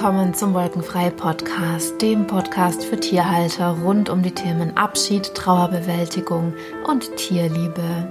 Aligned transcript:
willkommen 0.00 0.32
zum 0.32 0.54
Wolkenfrei 0.54 1.10
Podcast, 1.10 2.00
dem 2.00 2.26
Podcast 2.26 2.86
für 2.86 2.98
Tierhalter 2.98 3.76
rund 3.82 4.08
um 4.08 4.22
die 4.22 4.30
Themen 4.30 4.74
Abschied, 4.74 5.34
Trauerbewältigung 5.34 6.54
und 6.86 7.14
Tierliebe. 7.16 8.08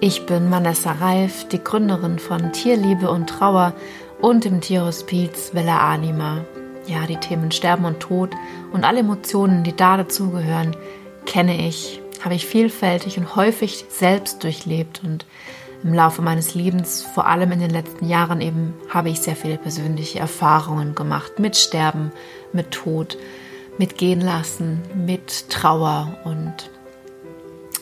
Ich 0.00 0.26
bin 0.26 0.50
Vanessa 0.50 0.92
Reif, 0.92 1.48
die 1.48 1.64
Gründerin 1.64 2.18
von 2.18 2.52
Tierliebe 2.52 3.10
und 3.10 3.30
Trauer 3.30 3.72
und 4.20 4.44
dem 4.44 4.60
Tierhospiz 4.60 5.54
Vella 5.54 5.78
Anima. 5.78 6.44
Ja, 6.86 7.06
die 7.06 7.16
Themen 7.16 7.50
Sterben 7.50 7.86
und 7.86 8.00
Tod 8.00 8.32
und 8.70 8.84
alle 8.84 9.00
Emotionen, 9.00 9.64
die 9.64 9.74
da 9.74 9.96
dazugehören, 9.96 10.76
kenne 11.24 11.66
ich, 11.66 12.02
habe 12.22 12.34
ich 12.34 12.44
vielfältig 12.44 13.16
und 13.16 13.36
häufig 13.36 13.86
selbst 13.88 14.44
durchlebt 14.44 15.00
und 15.02 15.24
im 15.82 15.94
Laufe 15.94 16.22
meines 16.22 16.54
Lebens, 16.54 17.02
vor 17.02 17.26
allem 17.26 17.52
in 17.52 17.60
den 17.60 17.70
letzten 17.70 18.08
Jahren 18.08 18.40
eben, 18.40 18.74
habe 18.88 19.08
ich 19.08 19.20
sehr 19.20 19.36
viele 19.36 19.56
persönliche 19.56 20.18
Erfahrungen 20.18 20.94
gemacht 20.94 21.38
mit 21.38 21.56
Sterben, 21.56 22.12
mit 22.52 22.70
Tod, 22.70 23.16
mit 23.78 23.96
Gehen 23.96 24.20
lassen, 24.20 24.80
mit 24.94 25.48
Trauer 25.48 26.16
und 26.24 26.70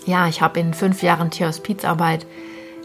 ja, 0.07 0.27
ich 0.27 0.41
habe 0.41 0.59
in 0.59 0.73
fünf 0.73 1.02
Jahren 1.02 1.30
Tierhospizarbeit 1.30 2.24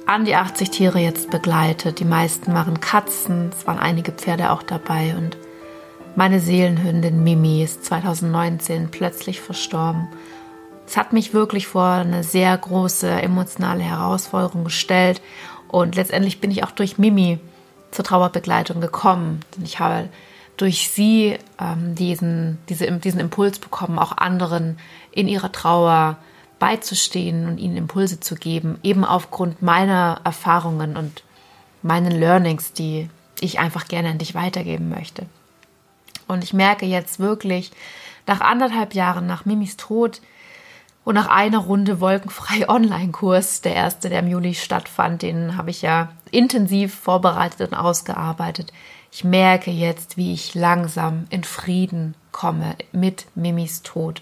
an 0.05 0.25
die 0.25 0.35
80 0.35 0.69
Tiere 0.71 0.99
jetzt 0.99 1.29
begleitet. 1.31 1.99
Die 1.99 2.05
meisten 2.05 2.53
waren 2.53 2.81
Katzen, 2.81 3.49
es 3.57 3.65
waren 3.65 3.79
einige 3.79 4.11
Pferde 4.11 4.51
auch 4.51 4.61
dabei 4.61 5.15
und 5.17 5.37
meine 6.15 6.39
Seelenhündin 6.39 7.23
Mimi 7.23 7.63
ist 7.63 7.85
2019 7.85 8.89
plötzlich 8.91 9.39
verstorben. 9.39 10.09
Es 10.85 10.97
hat 10.97 11.13
mich 11.13 11.33
wirklich 11.33 11.67
vor 11.67 11.85
eine 11.85 12.23
sehr 12.23 12.57
große 12.57 13.09
emotionale 13.09 13.83
Herausforderung 13.83 14.63
gestellt 14.63 15.21
und 15.69 15.95
letztendlich 15.95 16.39
bin 16.39 16.51
ich 16.51 16.63
auch 16.63 16.71
durch 16.71 16.97
Mimi 16.97 17.39
zur 17.91 18.05
Trauerbegleitung 18.05 18.81
gekommen. 18.81 19.39
Ich 19.63 19.79
habe 19.79 20.09
durch 20.57 20.89
sie 20.89 21.37
ähm, 21.59 21.95
diesen, 21.95 22.59
diese, 22.69 22.91
diesen 22.91 23.19
Impuls 23.19 23.59
bekommen, 23.59 23.97
auch 23.97 24.17
anderen 24.17 24.77
in 25.11 25.27
ihrer 25.27 25.51
Trauer 25.51 26.17
beizustehen 26.59 27.47
und 27.47 27.57
ihnen 27.57 27.77
Impulse 27.77 28.19
zu 28.19 28.35
geben, 28.35 28.77
eben 28.83 29.03
aufgrund 29.03 29.61
meiner 29.61 30.21
Erfahrungen 30.23 30.95
und 30.95 31.23
meinen 31.81 32.11
Learnings, 32.11 32.73
die 32.73 33.09
ich 33.41 33.59
einfach 33.59 33.87
gerne 33.87 34.09
an 34.09 34.17
dich 34.17 34.35
weitergeben 34.35 34.89
möchte. 34.89 35.25
Und 36.27 36.43
ich 36.43 36.53
merke 36.53 36.85
jetzt 36.85 37.19
wirklich, 37.19 37.71
nach 38.27 38.39
anderthalb 38.39 38.93
Jahren 38.93 39.27
nach 39.27 39.45
Mimis 39.45 39.75
Tod, 39.75 40.21
und 41.03 41.15
nach 41.15 41.27
einer 41.27 41.59
Runde 41.59 41.99
wolkenfrei 41.99 42.67
Online-Kurs, 42.69 43.61
der 43.61 43.75
erste, 43.75 44.09
der 44.09 44.19
im 44.19 44.27
Juli 44.27 44.53
stattfand, 44.53 45.21
den 45.21 45.57
habe 45.57 45.69
ich 45.69 45.81
ja 45.81 46.09
intensiv 46.31 46.93
vorbereitet 46.93 47.71
und 47.71 47.77
ausgearbeitet. 47.77 48.71
Ich 49.11 49.23
merke 49.23 49.69
jetzt, 49.69 50.17
wie 50.17 50.33
ich 50.33 50.55
langsam 50.55 51.25
in 51.29 51.43
Frieden 51.43 52.15
komme 52.31 52.75
mit 52.91 53.27
Mimis 53.35 53.83
Tod. 53.83 54.21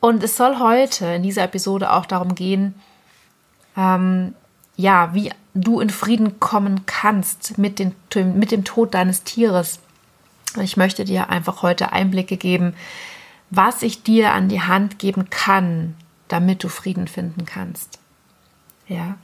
Und 0.00 0.22
es 0.22 0.36
soll 0.36 0.58
heute 0.58 1.06
in 1.06 1.22
dieser 1.22 1.44
Episode 1.44 1.92
auch 1.92 2.06
darum 2.06 2.34
gehen, 2.34 2.74
ähm, 3.76 4.34
ja, 4.76 5.12
wie 5.12 5.30
du 5.54 5.80
in 5.80 5.90
Frieden 5.90 6.40
kommen 6.40 6.86
kannst 6.86 7.58
mit, 7.58 7.78
den, 7.78 7.94
mit 8.38 8.52
dem 8.52 8.64
Tod 8.64 8.94
deines 8.94 9.24
Tieres. 9.24 9.80
Ich 10.60 10.76
möchte 10.76 11.04
dir 11.04 11.30
einfach 11.30 11.62
heute 11.62 11.92
Einblicke 11.92 12.36
geben, 12.36 12.74
was 13.50 13.82
ich 13.82 14.02
dir 14.02 14.32
an 14.32 14.48
die 14.48 14.62
Hand 14.62 14.98
geben 14.98 15.30
kann, 15.30 15.96
damit 16.28 16.64
du 16.64 16.68
Frieden 16.68 17.08
finden 17.08 17.46
kannst. 17.46 17.98
Ja. 18.86 19.16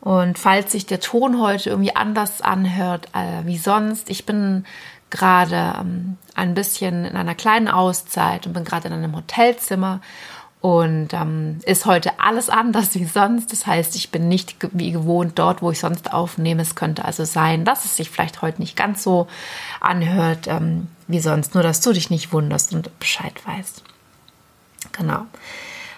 Und 0.00 0.38
falls 0.38 0.72
sich 0.72 0.86
der 0.86 1.00
Ton 1.00 1.40
heute 1.40 1.70
irgendwie 1.70 1.94
anders 1.94 2.42
anhört 2.42 3.08
äh, 3.14 3.46
wie 3.46 3.58
sonst, 3.58 4.10
ich 4.10 4.26
bin 4.26 4.64
gerade 5.10 5.74
ähm, 5.78 6.16
ein 6.34 6.54
bisschen 6.54 7.04
in 7.04 7.16
einer 7.16 7.34
kleinen 7.34 7.68
Auszeit 7.68 8.46
und 8.46 8.54
bin 8.54 8.64
gerade 8.64 8.88
in 8.88 8.94
einem 8.94 9.14
Hotelzimmer 9.14 10.00
und 10.62 11.08
ähm, 11.12 11.58
ist 11.66 11.86
heute 11.86 12.20
alles 12.20 12.48
anders 12.48 12.94
wie 12.94 13.04
sonst. 13.04 13.50
Das 13.50 13.66
heißt, 13.66 13.96
ich 13.96 14.12
bin 14.12 14.28
nicht 14.28 14.56
wie 14.70 14.92
gewohnt 14.92 15.36
dort, 15.40 15.60
wo 15.60 15.72
ich 15.72 15.80
sonst 15.80 16.12
aufnehme. 16.12 16.62
Es 16.62 16.76
könnte 16.76 17.04
also 17.04 17.24
sein, 17.24 17.64
dass 17.64 17.84
es 17.84 17.96
sich 17.96 18.10
vielleicht 18.10 18.42
heute 18.42 18.60
nicht 18.60 18.76
ganz 18.76 19.02
so 19.02 19.26
anhört 19.80 20.46
ähm, 20.46 20.86
wie 21.08 21.18
sonst. 21.18 21.54
Nur, 21.54 21.64
dass 21.64 21.80
du 21.80 21.92
dich 21.92 22.10
nicht 22.10 22.32
wunderst 22.32 22.72
und 22.74 22.96
Bescheid 23.00 23.34
weißt. 23.44 23.82
Genau. 24.92 25.26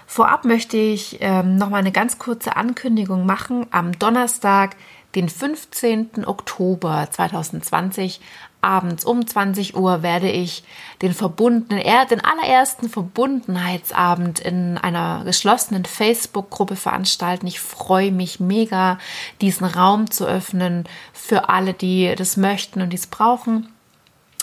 Vorab 0.06 0.46
möchte 0.46 0.78
ich 0.78 1.18
ähm, 1.20 1.56
noch 1.56 1.68
mal 1.68 1.76
eine 1.76 1.92
ganz 1.92 2.18
kurze 2.18 2.56
Ankündigung 2.56 3.26
machen. 3.26 3.66
Am 3.70 3.98
Donnerstag, 3.98 4.76
den 5.14 5.28
15. 5.28 6.24
Oktober 6.24 7.06
2020, 7.10 8.22
abends 8.64 9.04
um 9.04 9.26
20 9.26 9.76
Uhr 9.76 10.02
werde 10.02 10.30
ich 10.30 10.64
den 11.02 11.12
verbundenen, 11.12 11.84
den 12.10 12.24
allerersten 12.24 12.88
Verbundenheitsabend 12.88 14.40
in 14.40 14.78
einer 14.78 15.22
geschlossenen 15.24 15.84
Facebook-Gruppe 15.84 16.74
veranstalten. 16.74 17.46
Ich 17.46 17.60
freue 17.60 18.10
mich 18.10 18.40
mega, 18.40 18.98
diesen 19.40 19.66
Raum 19.66 20.10
zu 20.10 20.26
öffnen 20.26 20.84
für 21.12 21.48
alle, 21.48 21.74
die 21.74 22.14
das 22.16 22.36
möchten 22.36 22.80
und 22.80 22.92
dies 22.92 23.06
brauchen. 23.06 23.68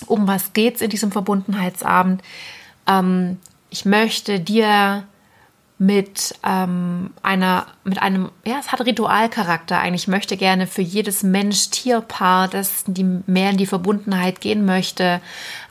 Um 0.06 0.28
was 0.28 0.53
geht's 0.53 0.82
in 0.82 0.90
diesem 0.90 1.12
Verbundenheitsabend? 1.12 2.22
Ähm, 2.88 3.40
ich 3.70 3.86
möchte 3.86 4.40
dir 4.40 5.03
mit 5.81 6.36
ähm, 6.46 7.09
einer, 7.24 7.66
mit 7.84 8.00
einem, 8.00 8.30
ja, 8.46 8.58
es 8.59 8.72
hat 8.72 8.86
Ritualcharakter 8.86 9.80
eigentlich. 9.80 10.03
Ich 10.03 10.08
möchte 10.08 10.38
gerne 10.38 10.68
für 10.68 10.84
jedes 10.84 11.24
Mensch-Tier-Paar, 11.24 12.50
das 12.50 12.84
die 12.86 13.03
mehr 13.25 13.50
in 13.50 13.58
die 13.58 13.66
Verbundenheit 13.66 14.41
gehen 14.41 14.64
möchte, 14.64 15.22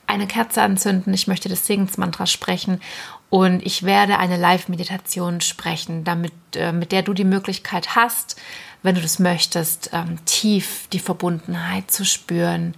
eine 0.09 0.27
Kerze 0.27 0.63
anzünden. 0.63 1.15
Ich 1.15 1.29
möchte 1.29 1.49
das 1.49 1.65
Segensmantra 1.65 2.27
sprechen 2.27 2.81
und 3.29 3.65
ich 3.65 3.85
werde 3.85 4.19
eine 4.19 4.37
Live-Meditation 4.37 5.41
sprechen, 5.43 6.03
damit, 6.03 6.33
äh, 6.57 6.73
mit 6.73 6.91
der 6.91 7.03
du 7.03 7.15
die 7.15 7.23
Möglichkeit 7.23 7.95
hast, 7.95 8.35
wenn 8.83 8.97
du 8.97 9.01
das 9.01 9.21
möchtest, 9.21 9.91
ähm, 9.93 10.19
tief 10.25 10.89
die 10.93 10.99
Verbundenheit 10.99 11.89
zu 11.89 12.05
spüren, 12.05 12.75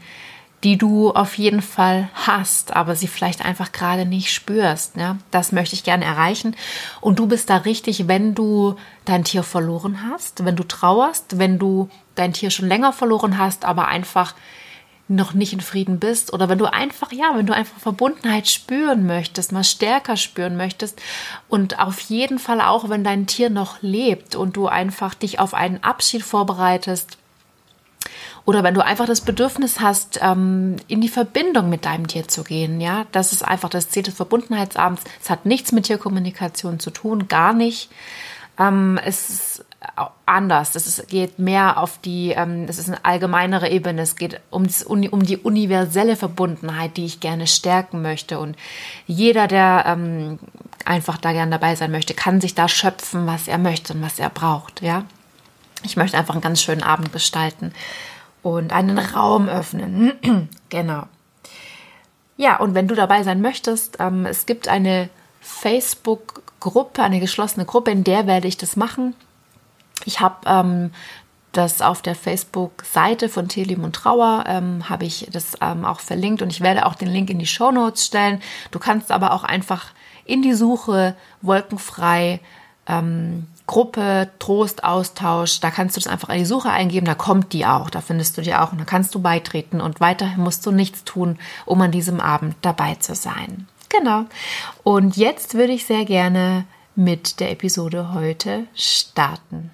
die 0.65 0.79
du 0.79 1.11
auf 1.11 1.39
jeden 1.39 1.63
Fall 1.63 2.09
hast, 2.15 2.75
aber 2.75 2.95
sie 2.95 3.09
vielleicht 3.09 3.45
einfach 3.45 3.73
gerade 3.73 4.07
nicht 4.07 4.33
spürst. 4.33 4.97
Ja? 4.97 5.19
Das 5.31 5.51
möchte 5.51 5.75
ich 5.75 5.83
gerne 5.83 6.05
erreichen. 6.05 6.55
Und 7.01 7.19
du 7.19 7.27
bist 7.27 7.51
da 7.51 7.59
richtig, 7.59 8.07
wenn 8.07 8.35
du 8.35 8.77
dein 9.05 9.25
Tier 9.25 9.43
verloren 9.43 10.09
hast, 10.09 10.45
wenn 10.45 10.57
du 10.57 10.63
trauerst, 10.63 11.39
wenn 11.39 11.59
du 11.59 11.89
dein 12.15 12.33
Tier 12.33 12.51
schon 12.51 12.69
länger 12.69 12.93
verloren 12.93 13.39
hast, 13.39 13.65
aber 13.65 13.89
einfach 13.89 14.35
noch 15.09 15.35
nicht 15.35 15.53
in 15.53 15.61
Frieden 15.61 15.99
bist 15.99 16.33
oder 16.33 16.49
wenn 16.49 16.59
du 16.59 16.67
einfach, 16.67 17.13
ja, 17.13 17.33
wenn 17.35 17.47
du 17.47 17.55
einfach 17.55 17.79
Verbundenheit 17.79 18.49
spüren 18.49 19.05
möchtest, 19.05 19.53
mal 19.53 19.65
stärker 19.65 20.17
spüren 20.17 20.57
möchtest 20.57 21.03
und 21.49 21.79
auf 21.81 22.01
jeden 22.01 22.39
Fall 22.39 22.61
auch, 22.61 22.89
wenn 22.89 23.05
dein 23.05 23.27
Tier 23.27 23.51
noch 23.51 23.83
lebt 23.83 24.37
und 24.37 24.57
du 24.57 24.69
einfach 24.69 25.15
dich 25.15 25.39
auf 25.39 25.55
einen 25.55 25.83
Abschied 25.83 26.23
vorbereitest, 26.23 27.19
oder 28.45 28.65
wenn 28.65 28.75
du 28.75 28.85
einfach 28.85 29.07
das 29.07 29.21
Bedürfnis 29.21 29.81
hast, 29.81 30.19
ähm, 30.21 30.77
in 30.89 31.01
die 31.01 31.09
Verbindung 31.09 31.69
mit 31.69 31.85
deinem 31.85 32.09
Tier 32.09 32.27
zu 32.27 32.43
gehen, 32.43 32.81
ja, 32.81 33.07
das 33.13 33.33
ist 33.33 33.43
einfach 33.43 33.69
das 33.69 33.89
Ziel 33.89 34.03
des 34.03 34.15
Verbundenheitsabends. 34.15 35.05
Es 35.23 35.31
hat 35.31 35.47
nichts 35.47 35.71
mit 35.71 35.85
Tierkommunikation 35.85 36.81
zu 36.81 36.91
tun, 36.91 37.29
gar 37.29 37.53
nicht. 37.53 37.91
Ähm, 38.59 38.99
es 39.05 39.31
ist 39.31 39.65
anders. 40.27 40.75
Es 40.75 41.07
geht 41.07 41.39
mehr 41.39 41.79
auf 41.79 41.99
die, 41.99 42.31
ähm, 42.31 42.67
es 42.69 42.79
ist 42.79 42.89
eine 42.89 43.05
allgemeinere 43.05 43.69
Ebene. 43.69 44.03
Es 44.03 44.17
geht 44.17 44.41
um, 44.51 44.67
das, 44.67 44.83
um 44.83 45.01
die 45.01 45.39
universelle 45.39 46.17
Verbundenheit, 46.17 46.97
die 46.97 47.05
ich 47.05 47.21
gerne 47.21 47.47
stärken 47.47 48.03
möchte. 48.03 48.41
Und 48.41 48.57
jeder, 49.07 49.47
der 49.47 49.99
einfach 50.85 51.19
da 51.19 51.33
gerne 51.33 51.53
dabei 51.53 51.75
sein 51.77 51.91
möchte, 51.91 52.15
kann 52.15 52.41
sich 52.41 52.55
da 52.55 52.69
schöpfen, 52.69 53.27
was 53.27 53.49
er 53.49 53.59
möchte 53.59 53.93
und 53.93 54.03
was 54.03 54.19
er 54.19 54.31
braucht. 54.31 54.83
Ja, 54.83 55.05
ich 55.83 55.97
möchte 55.97 56.19
einfach 56.19 56.35
einen 56.35 56.43
ganz 56.43 56.63
schönen 56.63 56.83
Abend 56.83 57.13
gestalten 57.13 57.73
und 58.43 58.73
einen 58.73 58.99
Raum 58.99 59.49
öffnen. 59.49 60.49
genau. 60.69 61.05
Ja, 62.37 62.57
und 62.59 62.75
wenn 62.75 62.89
du 62.89 62.95
dabei 62.95 63.23
sein 63.23 63.41
möchtest, 63.41 63.99
ähm, 64.01 64.27
es 64.27 64.47
gibt 64.47 64.69
eine 64.69 65.09
Facebook-Gruppe, 65.41 67.03
eine 67.03 67.21
geschlossene 67.21 67.67
Gruppe, 67.67 67.91
in 67.91 68.05
der 68.05 68.27
werde 68.27 68.49
ich 68.49 68.57
das 68.57 68.77
machen. 68.77 69.15
Ich 70.05 70.21
habe 70.21 70.37
ähm, 70.47 70.91
das 71.53 71.83
auf 71.83 72.03
der 72.03 72.15
Facebook-Seite 72.15 73.29
von 73.29 73.49
Tierlieben 73.49 73.85
und 73.85 73.95
Trauer 73.95 74.45
ähm, 74.47 74.89
habe 74.89 75.05
ich 75.05 75.29
das 75.31 75.53
ähm, 75.61 75.85
auch 75.85 76.01
verlinkt 76.01 76.43
und 76.43 76.51
ich 76.51 76.63
werde 76.63 76.87
auch 76.87 76.95
den 76.95 77.09
Link 77.09 77.31
in 77.31 77.39
die 77.39 77.47
Show 77.47 77.71
Notes 77.71 78.07
stellen. 78.07 78.41
Du 78.71 78.79
kannst 78.79 79.13
aber 79.13 79.33
auch 79.33 79.45
einfach 79.45 79.93
in 80.25 80.43
die 80.43 80.55
Suche 80.55 81.15
wolkenfrei 81.43 82.41
ähm, 82.87 83.47
Gruppe, 83.73 84.29
Trost, 84.39 84.85
Austausch, 84.85 85.61
da 85.61 85.71
kannst 85.71 85.97
du 85.97 86.01
das 86.01 86.13
einfach 86.13 86.29
in 86.29 86.41
die 86.41 86.45
Suche 86.45 86.69
eingeben, 86.69 87.07
da 87.07 87.15
kommt 87.15 87.55
die 87.55 87.65
auch, 87.65 87.89
da 87.89 88.03
findest 88.03 88.37
du 88.37 88.43
die 88.43 88.55
auch 88.55 88.71
und 88.71 88.79
da 88.79 88.85
kannst 88.85 89.15
du 89.15 89.23
beitreten 89.23 89.81
und 89.81 89.99
weiterhin 89.99 90.43
musst 90.43 90.67
du 90.67 90.73
nichts 90.73 91.05
tun, 91.05 91.39
um 91.65 91.81
an 91.81 91.91
diesem 91.91 92.21
Abend 92.21 92.55
dabei 92.61 92.97
zu 92.97 93.15
sein. 93.15 93.67
Genau. 93.89 94.27
Und 94.83 95.17
jetzt 95.17 95.55
würde 95.55 95.73
ich 95.73 95.87
sehr 95.87 96.05
gerne 96.05 96.67
mit 96.97 97.41
der 97.41 97.51
Episode 97.51 98.13
heute 98.13 98.65
starten. 98.75 99.71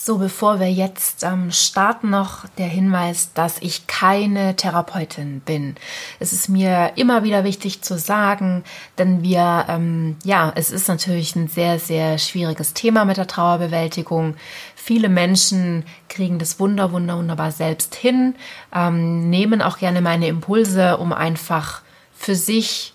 So, 0.00 0.18
bevor 0.18 0.60
wir 0.60 0.70
jetzt 0.70 1.24
ähm, 1.24 1.50
starten, 1.50 2.10
noch 2.10 2.46
der 2.56 2.68
Hinweis, 2.68 3.32
dass 3.34 3.58
ich 3.60 3.88
keine 3.88 4.54
Therapeutin 4.54 5.40
bin. 5.40 5.74
Es 6.20 6.32
ist 6.32 6.48
mir 6.48 6.92
immer 6.94 7.24
wieder 7.24 7.42
wichtig 7.42 7.82
zu 7.82 7.98
sagen, 7.98 8.62
denn 8.96 9.24
wir, 9.24 9.66
ähm, 9.68 10.14
ja, 10.22 10.52
es 10.54 10.70
ist 10.70 10.86
natürlich 10.86 11.34
ein 11.34 11.48
sehr, 11.48 11.80
sehr 11.80 12.18
schwieriges 12.18 12.74
Thema 12.74 13.04
mit 13.04 13.16
der 13.16 13.26
Trauerbewältigung. 13.26 14.36
Viele 14.76 15.08
Menschen 15.08 15.84
kriegen 16.08 16.38
das 16.38 16.60
wunder, 16.60 16.92
wunder, 16.92 17.18
wunderbar 17.18 17.50
selbst 17.50 17.96
hin, 17.96 18.36
ähm, 18.72 19.28
nehmen 19.28 19.60
auch 19.60 19.78
gerne 19.78 20.00
meine 20.00 20.28
Impulse, 20.28 20.98
um 20.98 21.12
einfach 21.12 21.82
für 22.12 22.36
sich 22.36 22.94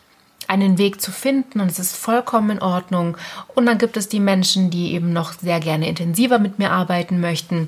einen 0.53 0.77
Weg 0.77 1.01
zu 1.01 1.11
finden 1.11 1.59
und 1.59 1.71
es 1.71 1.79
ist 1.79 1.95
vollkommen 1.95 2.51
in 2.51 2.61
Ordnung. 2.61 3.17
Und 3.55 3.65
dann 3.65 3.79
gibt 3.79 3.97
es 3.97 4.07
die 4.07 4.19
Menschen, 4.19 4.69
die 4.69 4.93
eben 4.93 5.11
noch 5.11 5.33
sehr 5.33 5.59
gerne 5.59 5.87
intensiver 5.87 6.39
mit 6.39 6.59
mir 6.59 6.71
arbeiten 6.71 7.19
möchten. 7.19 7.67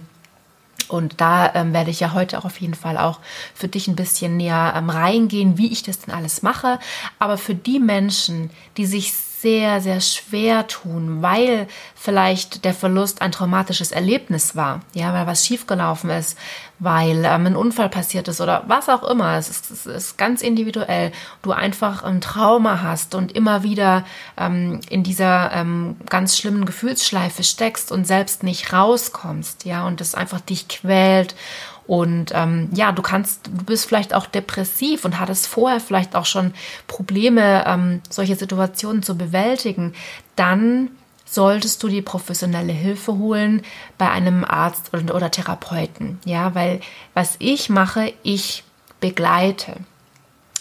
Und 0.87 1.19
da 1.19 1.53
ähm, 1.55 1.73
werde 1.73 1.89
ich 1.89 1.99
ja 1.99 2.13
heute 2.13 2.37
auch 2.37 2.45
auf 2.45 2.61
jeden 2.61 2.75
Fall 2.75 2.97
auch 2.97 3.19
für 3.55 3.67
dich 3.67 3.87
ein 3.87 3.95
bisschen 3.95 4.37
näher 4.37 4.73
ähm, 4.75 4.89
reingehen, 4.89 5.57
wie 5.57 5.71
ich 5.71 5.81
das 5.81 5.99
denn 5.99 6.13
alles 6.13 6.43
mache. 6.43 6.79
Aber 7.17 7.37
für 7.37 7.55
die 7.55 7.79
Menschen, 7.79 8.51
die 8.77 8.85
sich 8.85 9.13
sehr, 9.45 9.79
sehr 9.79 10.01
schwer 10.01 10.65
tun, 10.65 11.21
weil 11.21 11.67
vielleicht 11.93 12.65
der 12.65 12.73
Verlust 12.73 13.21
ein 13.21 13.31
traumatisches 13.31 13.91
Erlebnis 13.91 14.55
war, 14.55 14.81
ja, 14.93 15.13
weil 15.13 15.27
was 15.27 15.45
schiefgelaufen 15.45 16.09
ist, 16.09 16.35
weil 16.79 17.23
ähm, 17.25 17.45
ein 17.45 17.55
Unfall 17.55 17.89
passiert 17.89 18.27
ist 18.27 18.41
oder 18.41 18.63
was 18.65 18.89
auch 18.89 19.03
immer. 19.03 19.37
Es 19.37 19.51
ist, 19.51 19.69
es 19.69 19.85
ist 19.85 20.17
ganz 20.17 20.41
individuell. 20.41 21.11
Du 21.43 21.51
einfach 21.51 22.01
ein 22.01 22.21
Trauma 22.21 22.81
hast 22.81 23.13
und 23.13 23.33
immer 23.33 23.61
wieder 23.61 24.03
ähm, 24.35 24.81
in 24.89 25.03
dieser 25.03 25.51
ähm, 25.51 25.97
ganz 26.09 26.39
schlimmen 26.39 26.65
Gefühlsschleife 26.65 27.43
steckst 27.43 27.91
und 27.91 28.07
selbst 28.07 28.41
nicht 28.41 28.73
rauskommst, 28.73 29.63
ja, 29.63 29.85
und 29.85 30.01
es 30.01 30.15
einfach 30.15 30.41
dich 30.41 30.67
quält 30.67 31.35
und 31.87 32.31
ähm, 32.33 32.69
ja, 32.73 32.91
du 32.91 33.01
kannst, 33.01 33.47
du 33.47 33.63
bist 33.65 33.85
vielleicht 33.85 34.13
auch 34.13 34.25
depressiv 34.25 35.05
und 35.05 35.19
hattest 35.19 35.47
vorher 35.47 35.79
vielleicht 35.79 36.15
auch 36.15 36.25
schon 36.25 36.53
Probleme, 36.87 37.63
ähm, 37.67 38.01
solche 38.09 38.35
Situationen 38.35 39.03
zu 39.03 39.17
bewältigen. 39.17 39.93
Dann 40.35 40.89
solltest 41.25 41.83
du 41.83 41.87
die 41.87 42.01
professionelle 42.01 42.73
Hilfe 42.73 43.17
holen 43.17 43.61
bei 43.97 44.09
einem 44.09 44.43
Arzt 44.45 44.93
oder, 44.93 45.13
oder 45.13 45.31
Therapeuten. 45.31 46.19
Ja, 46.25 46.55
weil 46.55 46.81
was 47.13 47.35
ich 47.39 47.69
mache, 47.69 48.13
ich 48.23 48.63
begleite. 48.99 49.75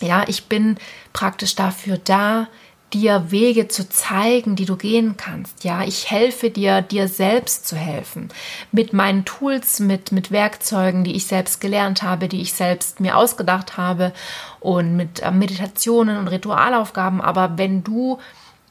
Ja, 0.00 0.24
ich 0.26 0.46
bin 0.46 0.76
praktisch 1.12 1.54
dafür 1.54 1.98
da, 1.98 2.48
dir 2.94 3.30
Wege 3.30 3.68
zu 3.68 3.88
zeigen, 3.88 4.56
die 4.56 4.64
du 4.64 4.76
gehen 4.76 5.16
kannst. 5.16 5.64
Ja, 5.64 5.82
ich 5.82 6.10
helfe 6.10 6.48
dir, 6.48 6.80
dir 6.80 7.08
selbst 7.08 7.66
zu 7.66 7.76
helfen. 7.76 8.28
Mit 8.72 8.92
meinen 8.92 9.24
Tools, 9.24 9.80
mit, 9.80 10.12
mit 10.12 10.30
Werkzeugen, 10.30 11.04
die 11.04 11.16
ich 11.16 11.26
selbst 11.26 11.60
gelernt 11.60 12.02
habe, 12.02 12.28
die 12.28 12.40
ich 12.40 12.52
selbst 12.52 13.00
mir 13.00 13.16
ausgedacht 13.16 13.76
habe 13.76 14.12
und 14.60 14.96
mit 14.96 15.20
äh, 15.20 15.30
Meditationen 15.32 16.16
und 16.16 16.28
Ritualaufgaben. 16.28 17.20
Aber 17.20 17.58
wenn 17.58 17.82
du 17.82 18.18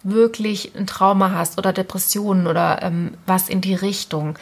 wirklich 0.04 0.76
ein 0.76 0.88
Trauma 0.88 1.32
hast 1.32 1.58
oder 1.58 1.74
Depressionen 1.74 2.48
oder 2.48 2.82
ähm, 2.82 3.16
was 3.26 3.50
in 3.50 3.62
die 3.62 3.76
Richtung, 3.76 4.38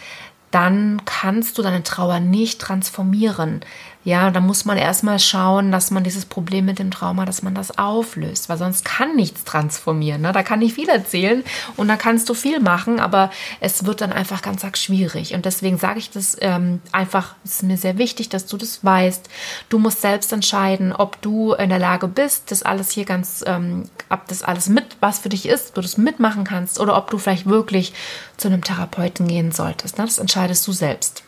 dann 0.51 1.01
kannst 1.06 1.57
du 1.57 1.62
deine 1.62 1.83
Trauer 1.83 2.19
nicht 2.19 2.60
transformieren. 2.60 3.62
Ja, 4.03 4.31
da 4.31 4.39
muss 4.39 4.65
man 4.65 4.77
erstmal 4.77 5.19
schauen, 5.19 5.71
dass 5.71 5.92
man 5.92 6.03
dieses 6.03 6.25
Problem 6.25 6.65
mit 6.65 6.80
dem 6.80 6.89
Trauma, 6.89 7.24
dass 7.25 7.44
man 7.44 7.53
das 7.53 7.77
auflöst, 7.77 8.50
weil 8.50 8.57
sonst 8.57 8.83
kann 8.83 9.15
nichts 9.15 9.44
transformieren. 9.44 10.21
Ne? 10.21 10.31
Da 10.31 10.42
kann 10.42 10.62
ich 10.63 10.74
viel 10.74 10.89
erzählen 10.89 11.44
und 11.77 11.88
da 11.88 11.98
kannst 11.98 12.27
du 12.27 12.33
viel 12.33 12.59
machen, 12.59 13.00
aber 13.00 13.30
es 13.59 13.86
wird 13.86 14.01
dann 14.01 14.12
einfach 14.12 14.42
ganz 14.42 14.65
arg 14.65 14.80
schwierig. 14.80 15.36
Und 15.36 15.45
deswegen 15.45 15.77
sage 15.77 16.00
ich 16.00 16.09
das 16.09 16.36
ähm, 16.42 16.81
einfach, 16.92 17.36
es 17.44 17.57
ist 17.57 17.63
mir 17.63 17.77
sehr 17.77 18.00
wichtig, 18.00 18.30
dass 18.30 18.48
du 18.48 18.57
das 18.57 18.83
weißt. 18.83 19.30
Du 19.69 19.77
musst 19.77 20.01
selbst 20.01 20.33
entscheiden, 20.33 20.94
ob 20.94 21.21
du 21.21 21.54
in 21.54 21.69
der 21.69 21.80
Lage 21.80 22.07
bist, 22.07 22.50
das 22.50 22.63
alles 22.63 22.89
hier 22.89 23.06
ganz, 23.06 23.44
ähm, 23.45 23.83
ob 24.09 24.27
das 24.27 24.42
alles 24.42 24.68
mit, 24.68 24.97
was 25.00 25.19
für 25.19 25.30
dich 25.30 25.47
ist, 25.47 25.77
du 25.77 25.81
das 25.81 25.97
mitmachen 25.97 26.44
kannst 26.44 26.80
oder 26.80 26.97
ob 26.97 27.12
du 27.12 27.19
vielleicht 27.19 27.45
wirklich 27.45 27.94
zu 28.38 28.47
einem 28.47 28.63
Therapeuten 28.63 29.27
gehen 29.27 29.51
solltest. 29.51 30.00
Ne? 30.00 30.06
Das 30.06 30.18
entscheidest 30.18 30.68
du 30.68 30.71
selbst. 30.71 31.24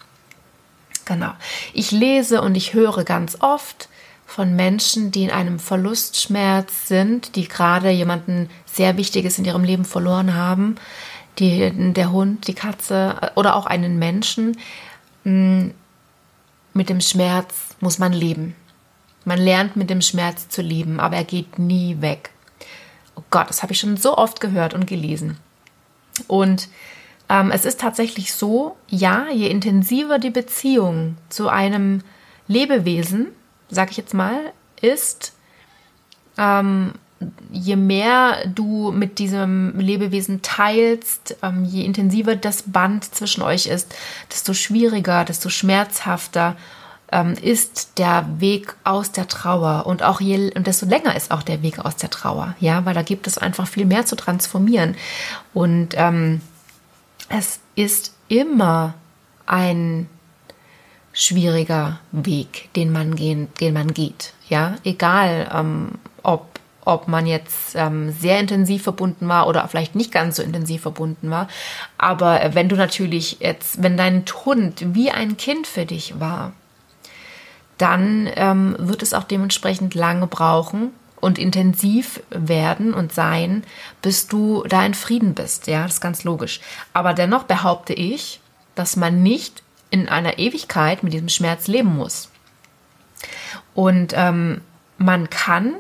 Genau. 1.05 1.31
Ich 1.73 1.91
lese 1.91 2.41
und 2.41 2.55
ich 2.55 2.73
höre 2.73 3.03
ganz 3.03 3.38
oft 3.41 3.89
von 4.25 4.55
Menschen, 4.55 5.11
die 5.11 5.23
in 5.23 5.31
einem 5.31 5.59
Verlustschmerz 5.59 6.88
sind, 6.88 7.35
die 7.35 7.47
gerade 7.47 7.89
jemanden 7.89 8.50
sehr 8.65 8.97
Wichtiges 8.97 9.38
in 9.38 9.45
ihrem 9.45 9.63
Leben 9.63 9.85
verloren 9.85 10.33
haben, 10.33 10.75
die, 11.39 11.71
der 11.94 12.11
Hund, 12.11 12.47
die 12.47 12.53
Katze 12.53 13.31
oder 13.35 13.55
auch 13.55 13.65
einen 13.65 14.00
Menschen. 14.00 14.57
Mm, 15.23 15.67
mit 16.73 16.89
dem 16.89 17.01
Schmerz 17.01 17.75
muss 17.79 18.00
man 18.00 18.13
leben. 18.13 18.55
Man 19.25 19.39
lernt 19.39 19.75
mit 19.75 19.89
dem 19.89 20.01
Schmerz 20.01 20.50
zu 20.50 20.61
leben, 20.61 21.00
aber 21.00 21.17
er 21.17 21.23
geht 21.23 21.59
nie 21.59 22.01
weg. 22.01 22.31
Oh 23.15 23.23
Gott, 23.29 23.50
das 23.50 23.61
habe 23.61 23.73
ich 23.73 23.79
schon 23.79 23.97
so 23.97 24.17
oft 24.17 24.41
gehört 24.41 24.73
und 24.73 24.88
gelesen. 24.88 25.38
Und 26.27 26.69
ähm, 27.29 27.51
es 27.51 27.65
ist 27.65 27.79
tatsächlich 27.79 28.33
so, 28.33 28.75
ja, 28.87 29.27
je 29.31 29.47
intensiver 29.47 30.19
die 30.19 30.29
Beziehung 30.29 31.17
zu 31.29 31.49
einem 31.49 32.01
Lebewesen, 32.47 33.27
sag 33.69 33.91
ich 33.91 33.97
jetzt 33.97 34.13
mal, 34.13 34.39
ist, 34.81 35.33
ähm, 36.37 36.93
je 37.51 37.75
mehr 37.75 38.45
du 38.47 38.91
mit 38.91 39.19
diesem 39.19 39.79
Lebewesen 39.79 40.41
teilst, 40.41 41.37
ähm, 41.41 41.63
je 41.63 41.85
intensiver 41.85 42.35
das 42.35 42.63
Band 42.63 43.15
zwischen 43.15 43.41
euch 43.43 43.67
ist, 43.67 43.95
desto 44.31 44.53
schwieriger, 44.53 45.23
desto 45.23 45.49
schmerzhafter 45.49 46.57
ähm, 47.11 47.35
ist 47.41 47.97
der 47.99 48.25
Weg 48.39 48.75
aus 48.83 49.11
der 49.11 49.27
Trauer. 49.27 49.85
Und 49.85 50.03
auch 50.03 50.19
je 50.19 50.51
und 50.55 50.67
desto 50.67 50.85
länger 50.85 51.15
ist 51.15 51.31
auch 51.31 51.43
der 51.43 51.61
Weg 51.61 51.79
aus 51.79 51.95
der 51.95 52.09
Trauer, 52.09 52.55
ja, 52.59 52.85
weil 52.85 52.93
da 52.93 53.03
gibt 53.03 53.27
es 53.27 53.37
einfach 53.37 53.67
viel 53.67 53.85
mehr 53.85 54.05
zu 54.05 54.15
transformieren. 54.15 54.95
Und 55.53 55.89
ähm, 55.95 56.41
es 57.35 57.59
ist 57.75 58.15
immer 58.27 58.94
ein 59.47 60.07
schwieriger 61.13 62.00
Weg, 62.12 62.69
den 62.75 62.91
man 62.91 63.15
gehen, 63.15 63.47
den 63.59 63.74
man 63.74 63.94
geht. 63.94 64.33
Ja, 64.50 64.75
egal, 64.83 65.50
ähm, 65.53 65.91
ob 66.21 66.53
ob 66.85 67.07
man 67.07 67.25
jetzt 67.25 67.75
ähm, 67.75 68.12
sehr 68.12 68.41
intensiv 68.41 68.83
verbunden 68.83 69.29
war 69.29 69.48
oder 69.48 69.65
vielleicht 69.69 69.96
nicht 69.96 70.12
ganz 70.12 70.36
so 70.36 70.43
intensiv 70.43 70.81
verbunden 70.81 71.31
war. 71.31 71.48
Aber 71.98 72.41
wenn 72.55 72.67
du 72.67 72.75
natürlich 72.75 73.38
jetzt, 73.39 73.81
wenn 73.81 73.96
dein 73.96 74.25
Hund 74.43 74.93
wie 74.93 75.10
ein 75.10 75.38
Kind 75.38 75.65
für 75.65 75.86
dich 75.86 76.19
war, 76.19 76.51
dann 77.77 78.29
ähm, 78.36 78.75
wird 78.79 79.01
es 79.01 79.13
auch 79.13 79.24
dementsprechend 79.24 79.96
lange 79.96 80.27
brauchen, 80.27 80.91
und 81.24 81.39
intensiv 81.39 82.22
werden 82.30 82.94
und 82.94 83.13
sein, 83.13 83.63
bis 84.01 84.27
du 84.27 84.63
da 84.68 84.86
in 84.86 84.94
Frieden 84.94 85.34
bist. 85.34 85.68
Ja, 85.68 85.84
das 85.84 85.94
ist 85.94 86.01
ganz 86.01 86.25
logisch. 86.25 86.60
Aber 86.92 87.13
dennoch 87.13 87.44
behaupte 87.44 87.94
ich, 87.94 88.42
dass 88.75 88.98
man 88.98 89.24
nicht 89.24 89.63
in 89.89 90.10
einer 90.10 90.38
Ewigkeit 90.38 91.01
mit 91.01 91.13
diesem 91.13 91.30
Schmerz 91.30 91.68
leben 91.68 91.96
muss. 91.96 92.30
Und 93.74 94.13
ähm, 94.15 94.62
man 94.98 95.30
kann 95.30 95.75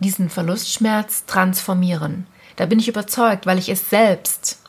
diesen 0.00 0.28
Verlustschmerz 0.28 1.24
transformieren. 1.24 2.26
Da 2.56 2.66
bin 2.66 2.78
ich 2.78 2.88
überzeugt, 2.88 3.46
weil 3.46 3.58
ich 3.58 3.70
es 3.70 3.88
selbst 3.88 4.60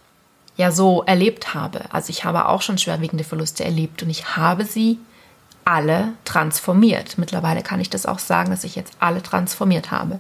ja 0.56 0.72
so 0.72 1.04
erlebt 1.04 1.54
habe. 1.54 1.82
Also 1.92 2.10
ich 2.10 2.24
habe 2.24 2.48
auch 2.48 2.62
schon 2.62 2.78
schwerwiegende 2.78 3.26
Verluste 3.26 3.66
erlebt 3.66 4.02
und 4.02 4.10
ich 4.10 4.38
habe 4.38 4.64
sie 4.64 5.00
alle 5.66 6.14
transformiert. 6.26 7.18
Mittlerweile 7.18 7.62
kann 7.62 7.80
ich 7.80 7.90
das 7.90 8.06
auch 8.06 8.20
sagen, 8.20 8.52
dass 8.52 8.64
ich 8.64 8.76
jetzt 8.76 8.94
alle 9.00 9.24
transformiert 9.24 9.92
habe. 9.92 10.20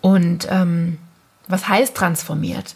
Und 0.00 0.46
ähm, 0.50 0.98
was 1.48 1.68
heißt 1.68 1.96
transformiert? 1.96 2.74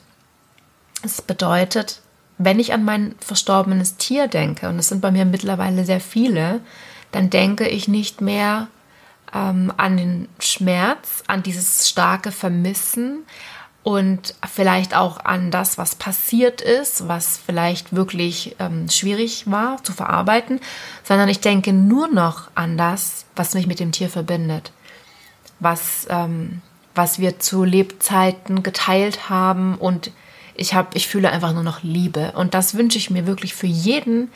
Es 1.02 1.22
bedeutet, 1.22 2.00
wenn 2.38 2.58
ich 2.58 2.72
an 2.72 2.84
mein 2.84 3.14
verstorbenes 3.20 3.96
Tier 3.96 4.26
denke, 4.26 4.68
und 4.68 4.78
es 4.78 4.88
sind 4.88 5.00
bei 5.00 5.10
mir 5.10 5.24
mittlerweile 5.24 5.84
sehr 5.84 6.00
viele, 6.00 6.60
dann 7.12 7.30
denke 7.30 7.68
ich 7.68 7.86
nicht 7.86 8.20
mehr 8.20 8.68
ähm, 9.32 9.72
an 9.76 9.96
den 9.96 10.28
Schmerz, 10.38 11.22
an 11.26 11.42
dieses 11.42 11.88
starke 11.88 12.32
Vermissen, 12.32 13.24
und 13.84 14.34
vielleicht 14.50 14.96
auch 14.96 15.22
an 15.24 15.50
das, 15.50 15.76
was 15.76 15.94
passiert 15.94 16.62
ist, 16.62 17.06
was 17.06 17.38
vielleicht 17.38 17.94
wirklich 17.94 18.56
ähm, 18.58 18.88
schwierig 18.88 19.48
war 19.48 19.84
zu 19.84 19.92
verarbeiten, 19.92 20.58
sondern 21.04 21.28
ich 21.28 21.40
denke 21.40 21.74
nur 21.74 22.08
noch 22.08 22.50
an 22.54 22.78
das, 22.78 23.26
was 23.36 23.52
mich 23.52 23.66
mit 23.66 23.80
dem 23.80 23.92
Tier 23.92 24.08
verbindet, 24.08 24.72
was, 25.60 26.06
ähm, 26.08 26.62
was 26.94 27.18
wir 27.18 27.38
zu 27.38 27.62
Lebzeiten 27.62 28.62
geteilt 28.62 29.28
haben 29.28 29.76
und 29.76 30.10
ich 30.54 30.72
habe, 30.72 30.88
ich 30.94 31.06
fühle 31.06 31.30
einfach 31.30 31.52
nur 31.52 31.64
noch 31.64 31.82
Liebe. 31.82 32.32
Und 32.36 32.54
das 32.54 32.76
wünsche 32.76 32.96
ich 32.96 33.10
mir 33.10 33.26
wirklich 33.26 33.54
für 33.54 33.66
jeden, 33.66 34.30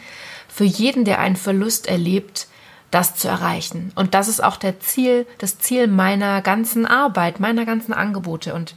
für 0.47 0.65
jeden, 0.65 1.05
der 1.05 1.21
einen 1.21 1.37
Verlust 1.37 1.87
erlebt, 1.87 2.49
das 2.91 3.15
zu 3.15 3.29
erreichen. 3.29 3.93
Und 3.95 4.13
das 4.13 4.29
ist 4.29 4.43
auch 4.43 4.57
der 4.57 4.81
Ziel, 4.81 5.27
das 5.39 5.59
Ziel 5.59 5.87
meiner 5.87 6.43
ganzen 6.43 6.85
Arbeit, 6.87 7.41
meiner 7.41 7.65
ganzen 7.65 7.93
Angebote. 7.93 8.53
Und 8.53 8.75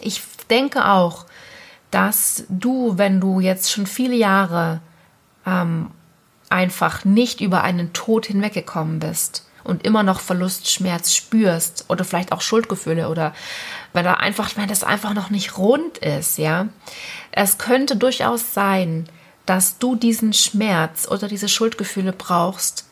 ich 0.00 0.22
denke 0.50 0.86
auch, 0.86 1.26
dass 1.90 2.44
du, 2.48 2.98
wenn 2.98 3.20
du 3.20 3.40
jetzt 3.40 3.70
schon 3.70 3.86
viele 3.86 4.16
Jahre 4.16 4.80
ähm, 5.46 5.90
einfach 6.48 7.04
nicht 7.04 7.40
über 7.40 7.62
einen 7.62 7.92
Tod 7.92 8.26
hinweggekommen 8.26 8.98
bist 8.98 9.46
und 9.64 9.84
immer 9.84 10.02
noch 10.02 10.20
Verlustschmerz 10.20 11.14
spürst 11.14 11.86
oder 11.88 12.04
vielleicht 12.04 12.32
auch 12.32 12.40
Schuldgefühle 12.40 13.08
oder 13.08 13.34
wenn 13.92 14.04
da 14.04 14.14
einfach, 14.14 14.56
wenn 14.56 14.68
das 14.68 14.84
einfach 14.84 15.14
noch 15.14 15.30
nicht 15.30 15.58
rund 15.58 15.98
ist, 15.98 16.38
ja. 16.38 16.68
Es 17.32 17.58
könnte 17.58 17.96
durchaus 17.96 18.54
sein, 18.54 19.08
dass 19.44 19.78
du 19.78 19.96
diesen 19.96 20.32
Schmerz 20.32 21.08
oder 21.08 21.28
diese 21.28 21.48
Schuldgefühle 21.48 22.12
brauchst, 22.12 22.88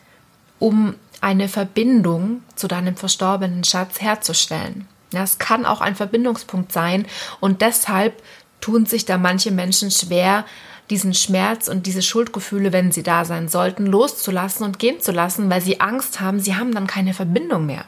um 0.58 0.94
eine 1.20 1.49
Verbindung 1.49 2.42
zu 2.54 2.68
deinem 2.68 2.96
verstorbenen 2.96 3.64
Schatz 3.64 4.00
herzustellen. 4.00 4.87
Ja, 5.14 5.23
es 5.23 5.38
kann 5.38 5.66
auch 5.66 5.80
ein 5.80 5.97
Verbindungspunkt 5.97 6.73
sein 6.73 7.06
und 7.40 7.61
deshalb 7.62 8.23
tun 8.61 8.87
sich 8.87 9.04
da 9.04 9.18
manche 9.18 9.50
Menschen 9.50 9.90
schwer, 9.90 10.44
diesen 10.90 11.14
Schmerz 11.14 11.68
und 11.68 11.87
diese 11.87 12.02
Schuldgefühle, 12.02 12.73
wenn 12.73 12.92
sie 12.92 13.02
da 13.02 13.25
sein 13.25 13.49
sollten, 13.49 13.87
loszulassen 13.87 14.64
und 14.64 14.78
gehen 14.78 15.00
zu 15.00 15.12
lassen, 15.12 15.49
weil 15.49 15.61
sie 15.61 15.80
Angst 15.80 16.21
haben, 16.21 16.40
sie 16.40 16.56
haben 16.56 16.75
dann 16.75 16.87
keine 16.87 17.14
Verbindung 17.14 17.66
mehr. 17.66 17.85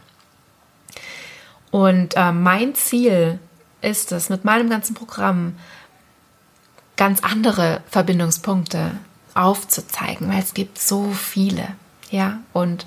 Und 1.70 2.16
äh, 2.16 2.32
mein 2.32 2.74
Ziel 2.74 3.38
ist 3.82 4.12
es, 4.12 4.30
mit 4.30 4.44
meinem 4.44 4.70
ganzen 4.70 4.94
Programm 4.94 5.56
ganz 6.96 7.22
andere 7.22 7.82
Verbindungspunkte 7.90 8.92
aufzuzeigen, 9.34 10.28
weil 10.30 10.40
es 10.40 10.54
gibt 10.54 10.78
so 10.78 11.10
viele, 11.10 11.68
ja, 12.10 12.38
und 12.54 12.86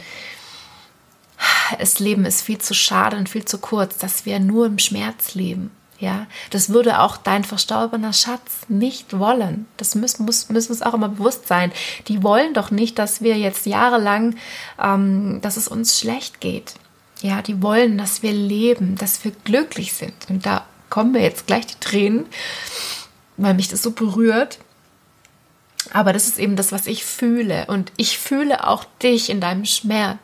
das 1.78 2.00
Leben 2.00 2.26
ist 2.26 2.42
viel 2.42 2.58
zu 2.58 2.74
schade 2.74 3.18
und 3.18 3.30
viel 3.30 3.46
zu 3.46 3.58
kurz, 3.58 3.98
dass 3.98 4.26
wir 4.26 4.40
nur 4.40 4.66
im 4.66 4.80
Schmerz 4.80 5.36
leben. 5.36 5.72
Ja, 6.00 6.28
das 6.50 6.70
würde 6.70 7.02
auch 7.02 7.18
dein 7.18 7.44
verstorbener 7.44 8.14
Schatz 8.14 8.62
nicht 8.70 9.20
wollen. 9.20 9.68
Das 9.76 9.96
müssen, 9.96 10.26
muss, 10.26 10.48
müssen 10.48 10.72
uns 10.72 10.82
auch 10.82 10.94
immer 10.94 11.10
bewusst 11.10 11.48
sein. 11.48 11.74
Die 12.08 12.24
wollen 12.24 12.54
doch 12.54 12.72
nicht, 12.72 12.98
dass 12.98 13.22
wir 13.22 13.38
jetzt 13.38 13.66
jahrelang, 13.66 14.36
ähm, 14.82 15.42
dass 15.42 15.58
es 15.58 15.68
uns 15.68 16.00
schlecht 16.00 16.40
geht. 16.40 16.76
Ja, 17.22 17.42
die 17.42 17.62
wollen, 17.62 17.98
dass 17.98 18.24
wir 18.24 18.32
leben, 18.32 18.96
dass 18.96 19.26
wir 19.26 19.32
glücklich 19.44 19.92
sind. 19.92 20.14
Und 20.30 20.46
da 20.46 20.66
kommen 20.90 21.12
mir 21.12 21.22
jetzt 21.22 21.48
gleich 21.48 21.68
die 21.68 21.80
Tränen, 21.82 22.28
weil 23.36 23.54
mich 23.54 23.68
das 23.68 23.82
so 23.82 23.92
berührt. 23.92 24.60
Aber 25.92 26.14
das 26.14 26.28
ist 26.28 26.40
eben 26.40 26.56
das, 26.56 26.72
was 26.72 26.88
ich 26.88 27.04
fühle. 27.04 27.66
Und 27.68 27.92
ich 27.98 28.18
fühle 28.18 28.66
auch 28.66 28.86
dich 29.02 29.30
in 29.30 29.42
deinem 29.42 29.66
Schmerz. 29.66 30.20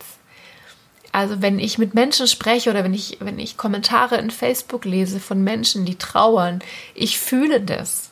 Also 1.15 1.41
wenn 1.41 1.59
ich 1.59 1.77
mit 1.77 1.93
Menschen 1.93 2.27
spreche 2.27 2.69
oder 2.69 2.83
wenn 2.83 2.93
ich, 2.93 3.19
wenn 3.21 3.39
ich 3.39 3.55
Kommentare 3.55 4.17
in 4.17 4.31
Facebook 4.31 4.83
lese 4.83 5.21
von 5.21 5.45
Menschen, 5.45 5.85
die 5.85 5.95
trauern, 5.95 6.59
ich 6.93 7.19
fühle 7.19 7.61
das. 7.61 8.09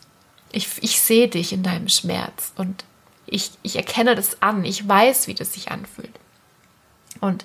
Ich, 0.53 0.69
ich 0.79 1.01
sehe 1.01 1.27
dich 1.27 1.51
in 1.51 1.63
deinem 1.63 1.89
Schmerz 1.89 2.53
und 2.55 2.85
ich, 3.25 3.51
ich 3.61 3.75
erkenne 3.75 4.15
das 4.15 4.41
an. 4.41 4.63
Ich 4.63 4.87
weiß, 4.87 5.27
wie 5.27 5.33
das 5.33 5.51
sich 5.51 5.69
anfühlt. 5.69 6.13
Und 7.19 7.43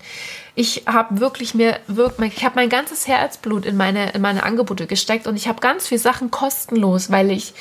ich 0.55 0.85
habe 0.87 1.19
wirklich 1.19 1.55
mir, 1.55 1.81
ich 1.89 2.45
habe 2.45 2.55
mein 2.55 2.69
ganzes 2.69 3.09
Herzblut 3.09 3.67
in 3.67 3.77
meine, 3.77 4.13
in 4.13 4.23
meine 4.23 4.45
Angebote 4.45 4.87
gesteckt 4.87 5.27
und 5.27 5.35
ich 5.35 5.49
habe 5.49 5.61
ganz 5.61 5.89
viele 5.89 5.99
Sachen 5.99 6.31
kostenlos, 6.31 7.11
weil 7.11 7.33
ich, 7.33 7.53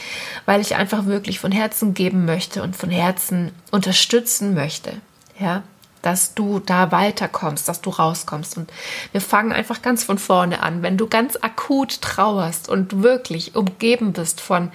weil 0.45 0.61
ich 0.61 0.75
einfach 0.75 1.07
wirklich 1.07 1.39
von 1.39 1.51
Herzen 1.51 1.95
geben 1.95 2.25
möchte 2.25 2.61
und 2.61 2.75
von 2.75 2.91
Herzen 2.91 3.53
unterstützen 3.71 4.53
möchte. 4.53 4.93
Ja, 5.39 5.63
dass 6.07 6.33
du 6.33 6.59
da 6.59 6.93
weiterkommst, 6.93 7.67
dass 7.67 7.81
du 7.81 7.89
rauskommst. 7.89 8.55
Und 8.55 8.71
wir 9.11 9.19
fangen 9.19 9.51
einfach 9.51 9.81
ganz 9.81 10.05
von 10.05 10.17
vorne 10.17 10.63
an. 10.63 10.81
Wenn 10.81 10.95
du 10.95 11.07
ganz 11.07 11.37
akut 11.41 12.01
trauerst 12.01 12.69
und 12.69 13.03
wirklich 13.03 13.57
umgeben 13.57 14.13
bist 14.13 14.39
von 14.39 14.71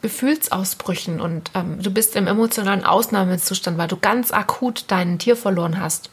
Gefühlsausbrüchen 0.00 1.20
und 1.20 1.50
ähm, 1.54 1.82
du 1.82 1.90
bist 1.90 2.16
im 2.16 2.26
emotionalen 2.26 2.86
Ausnahmezustand, 2.86 3.76
weil 3.76 3.86
du 3.86 3.98
ganz 3.98 4.32
akut 4.32 4.86
dein 4.88 5.18
Tier 5.18 5.36
verloren 5.36 5.78
hast, 5.78 6.08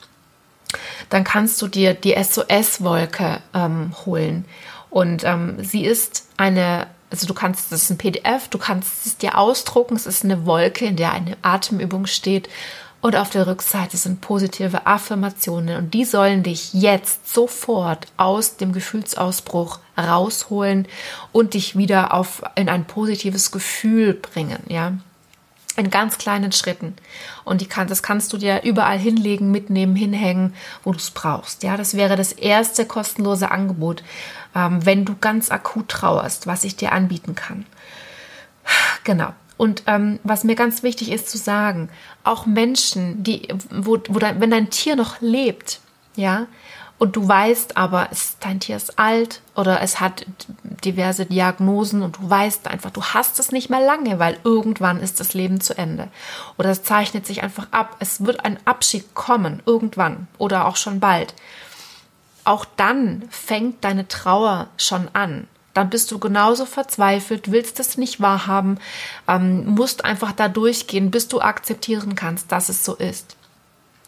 dann 1.10 1.24
kannst 1.24 1.62
du 1.62 1.70
dir 1.70 1.94
die 1.94 2.22
SOS-Wolke 2.22 3.39
ähm, 3.54 3.96
holen. 4.06 4.44
Und 4.89 5.24
ähm, 5.24 5.63
sie 5.63 5.86
ist 5.86 6.28
eine, 6.36 6.88
also 7.10 7.28
du 7.28 7.34
kannst, 7.34 7.72
das 7.72 7.84
ist 7.84 7.92
ein 7.92 7.98
PDF, 7.98 8.50
du 8.50 8.58
kannst 8.58 9.06
es 9.06 9.18
dir 9.18 9.38
ausdrucken, 9.38 9.96
es 9.96 10.06
ist 10.06 10.25
eine 10.25 10.46
Wolke, 10.46 10.84
in 10.84 10.98
der 10.98 11.13
eine 11.13 11.38
Atemübung 11.44 12.08
steht 12.08 12.50
und 13.01 13.15
auf 13.15 13.29
der 13.29 13.48
Rückseite 13.48 13.96
sind 13.96 14.20
positive 14.20 14.86
Affirmationen 14.86 15.77
und 15.77 15.94
die 15.94 16.03
sollen 16.03 16.44
dich 16.44 16.74
jetzt 16.74 17.34
sofort 17.34 18.08
aus 18.18 18.58
dem 18.58 18.74
Gefühlsausbruch 18.74 19.79
rausholen 19.98 20.88
und 21.32 21.53
dich 21.53 21.77
wieder 21.77 22.13
auf 22.13 22.41
in 22.56 22.68
ein 22.68 22.86
positives 22.86 23.51
Gefühl 23.51 24.13
bringen, 24.13 24.60
ja. 24.68 24.94
In 25.77 25.89
ganz 25.89 26.18
kleinen 26.18 26.51
Schritten. 26.51 26.96
Und 27.46 27.62
die 27.62 27.68
kann, 27.68 27.88
das 27.88 28.03
kannst 28.03 28.34
du 28.34 28.38
dir 28.38 28.63
überall 28.63 28.98
hinlegen, 28.98 29.50
mitnehmen, 29.50 29.96
hinhängen, 29.96 30.53
wo 30.84 30.91
du 30.91 30.98
es 30.98 31.12
brauchst. 31.12 31.63
Ja, 31.63 31.77
das 31.77 31.94
wäre 31.94 32.18
das 32.18 32.34
erste 32.34 32.86
kostenlose 32.86 33.50
Angebot, 33.50 34.03
ähm, 34.56 34.86
wenn 34.86 35.06
du 35.06 35.15
ganz 35.15 35.51
akut 35.51 35.88
trauerst, 35.88 36.48
was 36.48 36.65
ich 36.65 36.75
dir 36.75 36.91
anbieten 36.91 37.34
kann. 37.34 37.65
Genau. 39.06 39.34
Und 39.60 39.84
ähm, 39.88 40.20
was 40.24 40.46
mir 40.46 40.56
ganz 40.56 40.84
wichtig 40.84 41.12
ist 41.12 41.30
zu 41.30 41.38
sagen, 41.38 41.89
auch 42.24 42.46
Menschen, 42.46 43.22
die, 43.25 43.50
wo, 43.70 44.00
wo 44.08 44.18
dein, 44.18 44.39
wenn 44.39 44.51
dein 44.51 44.70
Tier 44.70 44.96
noch 44.96 45.20
lebt, 45.20 45.82
ja, 46.16 46.48
und 46.98 47.18
du 47.18 47.28
weißt 47.28 47.75
aber, 47.75 48.08
es, 48.10 48.38
dein 48.39 48.62
Tier 48.62 48.78
ist 48.78 48.98
alt 48.98 49.42
oder 49.56 49.82
es 49.82 50.00
hat 50.00 50.25
diverse 50.86 51.25
Diagnosen 51.25 52.04
und 52.04 52.20
du 52.20 52.30
weißt 52.30 52.70
einfach, 52.70 52.92
du 52.92 53.04
hast 53.04 53.38
es 53.38 53.51
nicht 53.51 53.70
mehr 53.70 53.82
lange, 53.82 54.18
weil 54.18 54.38
irgendwann 54.46 55.01
ist 55.01 55.20
das 55.20 55.34
Leben 55.34 55.60
zu 55.60 55.78
Ende. 55.78 56.08
Oder 56.58 56.70
es 56.70 56.84
zeichnet 56.84 57.28
sich 57.28 57.44
einfach 57.44 57.68
ab. 57.72 57.98
Es 58.00 58.25
wird 58.25 58.46
ein 58.46 58.60
Abschied 58.63 59.13
kommen, 59.13 59.62
irgendwann 59.66 60.30
oder 60.38 60.68
auch 60.68 60.78
schon 60.78 61.01
bald. 61.01 61.34
Auch 62.46 62.63
dann 62.78 63.24
fängt 63.30 63.84
deine 63.84 64.08
Trauer 64.08 64.70
schon 64.78 65.10
an 65.12 65.50
dann 65.74 65.90
bist 65.90 66.12
du 66.12 66.20
genauso 66.20 66.66
verzweifelt, 66.66 67.52
willst 67.52 67.80
es 67.80 67.98
nicht 67.98 68.22
wahrhaben, 68.22 68.80
ähm, 69.28 69.66
musst 69.66 70.06
einfach 70.06 70.32
da 70.32 70.48
durchgehen, 70.48 71.12
bis 71.12 71.28
du 71.28 71.42
akzeptieren 71.42 72.16
kannst, 72.16 72.52
dass 72.52 72.70
es 72.70 72.84
so 72.84 72.96
ist. 72.96 73.36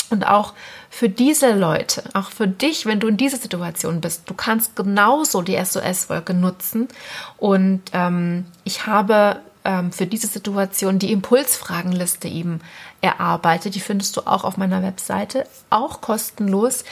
Und 0.10 0.28
auch 0.28 0.54
für 0.90 1.08
diese 1.08 1.54
Leute, 1.54 2.04
auch 2.14 2.32
für 2.32 2.48
dich, 2.48 2.86
wenn 2.86 3.00
du 3.00 3.08
in 3.08 3.16
dieser 3.16 3.38
Situation 3.38 4.02
bist, 4.02 4.24
du 4.26 4.34
kannst 4.34 4.76
genauso 4.76 5.42
die 5.42 5.58
SOS-Wolke 5.64 6.34
nutzen. 6.34 6.90
Und 7.38 7.82
ähm, 7.94 8.46
ich 8.66 8.88
habe 8.88 9.40
ähm, 9.64 9.94
für 9.94 10.08
diese 10.08 10.28
Situation 10.28 11.00
die 11.00 11.14
Impulsfragenliste 11.14 12.28
eben 12.28 12.60
erarbeitet. 13.00 13.76
Die 13.76 13.80
findest 13.80 14.18
du 14.18 14.22
auch 14.22 14.44
auf 14.44 14.58
meiner 14.58 14.84
Webseite, 14.84 15.48
auch 15.70 16.02
kostenlos. 16.02 16.84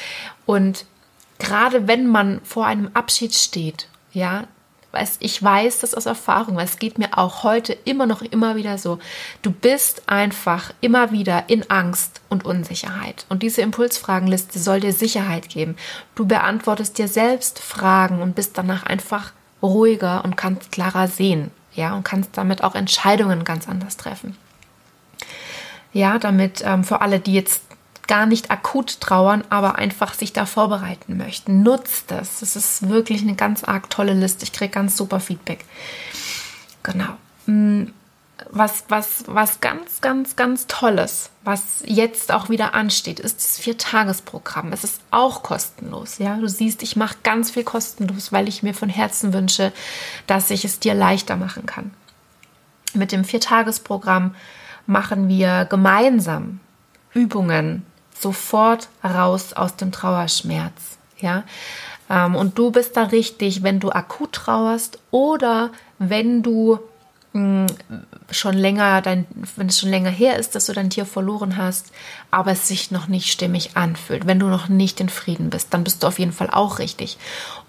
Und 0.46 0.86
gerade 1.40 1.88
wenn 1.88 2.08
man 2.08 2.40
vor 2.46 2.68
einem 2.68 2.90
Abschied 2.94 3.36
steht, 3.36 3.90
ja, 4.14 4.46
ich 5.20 5.42
weiß 5.42 5.80
das 5.80 5.94
aus 5.94 6.08
Erfahrung, 6.08 6.56
weil 6.56 6.66
es 6.66 6.80
geht 6.80 6.98
mir 6.98 7.18
auch 7.18 7.44
heute 7.44 7.74
immer 7.86 8.06
noch 8.06 8.22
immer 8.22 8.56
wieder 8.56 8.78
so. 8.78 9.00
Du 9.42 9.52
bist 9.52 10.04
einfach 10.08 10.74
immer 10.82 11.12
wieder 11.12 11.44
in 11.48 11.70
Angst 11.70 12.22
und 12.30 12.44
Unsicherheit. 12.44 13.26
Und 13.30 13.44
diese 13.44 13.62
Impulsfragenliste 13.62 14.58
soll 14.58 14.80
dir 14.80 14.94
Sicherheit 14.94 15.50
geben. 15.50 15.76
Du 16.16 16.26
beantwortest 16.26 16.98
dir 16.98 17.08
selbst 17.08 17.60
Fragen 17.60 18.22
und 18.22 18.36
bist 18.36 18.58
danach 18.58 18.84
einfach 18.84 19.32
ruhiger 19.62 20.24
und 20.24 20.38
kannst 20.38 20.72
klarer 20.72 21.08
sehen. 21.08 21.52
Ja, 21.74 21.94
und 21.94 22.04
kannst 22.04 22.32
damit 22.36 22.64
auch 22.64 22.74
Entscheidungen 22.74 23.44
ganz 23.44 23.70
anders 23.70 23.96
treffen. 23.96 24.36
Ja, 25.94 26.18
damit 26.18 26.62
ähm, 26.66 26.84
für 26.84 27.02
alle, 27.02 27.20
die 27.20 27.34
jetzt 27.34 27.62
gar 28.10 28.26
nicht 28.26 28.50
akut 28.50 29.00
trauern, 29.00 29.44
aber 29.50 29.76
einfach 29.76 30.16
sich 30.16 30.34
da 30.34 30.48
vorbereiten 30.48 31.16
möchten. 31.16 31.62
Nutzt 31.62 32.10
das. 32.12 32.40
Das 32.40 32.56
ist 32.56 32.90
wirklich 32.90 33.22
eine 33.22 33.36
ganz 33.36 33.64
arg 33.64 33.90
tolle 33.92 34.14
Liste. 34.14 34.44
Ich 34.44 34.52
kriege 34.52 34.72
ganz 34.72 34.98
super 34.98 35.20
Feedback. 35.20 35.64
Genau. 36.82 37.16
Mm, 37.46 37.86
was, 38.50 38.86
was, 38.88 39.26
was 39.28 39.62
ganz, 39.62 40.02
ganz, 40.02 40.36
ganz 40.36 40.66
Tolles, 40.66 41.30
was 41.44 41.84
jetzt 41.86 42.32
auch 42.32 42.50
wieder 42.50 42.74
ansteht, 42.74 43.20
ist 43.20 43.38
das 43.38 43.60
Viertagesprogramm. 43.60 44.74
Es 44.74 44.84
ist 44.84 45.02
auch 45.12 45.44
kostenlos. 45.44 46.18
Ja, 46.18 46.36
du 46.38 46.50
siehst, 46.50 46.82
ich 46.82 46.96
mache 46.96 47.18
ganz 47.22 47.52
viel 47.52 47.64
kostenlos, 47.64 48.32
weil 48.32 48.48
ich 48.48 48.64
mir 48.64 48.74
von 48.74 48.90
Herzen 48.90 49.34
wünsche, 49.34 49.72
dass 50.26 50.50
ich 50.50 50.66
es 50.66 50.80
dir 50.80 50.96
leichter 50.96 51.36
machen 51.36 51.68
kann. 51.68 51.92
Mit 52.96 53.12
dem 53.12 53.24
Viertagesprogramm 53.24 54.34
machen 54.88 55.28
wir 55.28 55.66
gemeinsam 55.66 56.60
Übungen 57.14 57.86
sofort 58.22 58.90
raus 59.04 59.54
aus 59.54 59.76
dem 59.76 59.92
Trauerschmerz. 59.92 60.98
Ja, 61.20 61.44
ähm, 62.10 62.36
und 62.36 62.58
du 62.58 62.72
bist 62.72 62.96
da 62.98 63.04
richtig, 63.04 63.64
wenn 63.64 63.80
du 63.80 63.92
akut 63.92 64.34
trauerst 64.34 65.00
oder 65.12 65.72
wenn 65.98 66.42
du 66.42 66.80
hm, 67.34 67.68
schon 68.32 68.56
länger, 68.56 69.02
dein, 69.02 69.28
wenn 69.56 69.68
es 69.68 69.80
schon 69.80 69.90
länger 69.90 70.10
her 70.10 70.38
ist, 70.38 70.56
dass 70.56 70.66
du 70.66 70.74
dein 70.74 70.90
Tier 70.90 71.06
verloren 71.06 71.58
hast, 71.58 71.92
aber 72.32 72.52
es 72.52 72.68
sich 72.68 72.90
noch 72.90 73.08
nicht 73.08 73.32
stimmig 73.32 73.78
anfühlt, 73.78 74.26
wenn 74.26 74.40
du 74.40 74.48
noch 74.48 74.68
nicht 74.68 75.00
in 75.00 75.10
Frieden 75.10 75.50
bist, 75.52 75.74
dann 75.74 75.84
bist 75.84 76.02
du 76.02 76.08
auf 76.08 76.18
jeden 76.18 76.32
Fall 76.32 76.50
auch 76.50 76.80
richtig. 76.80 77.18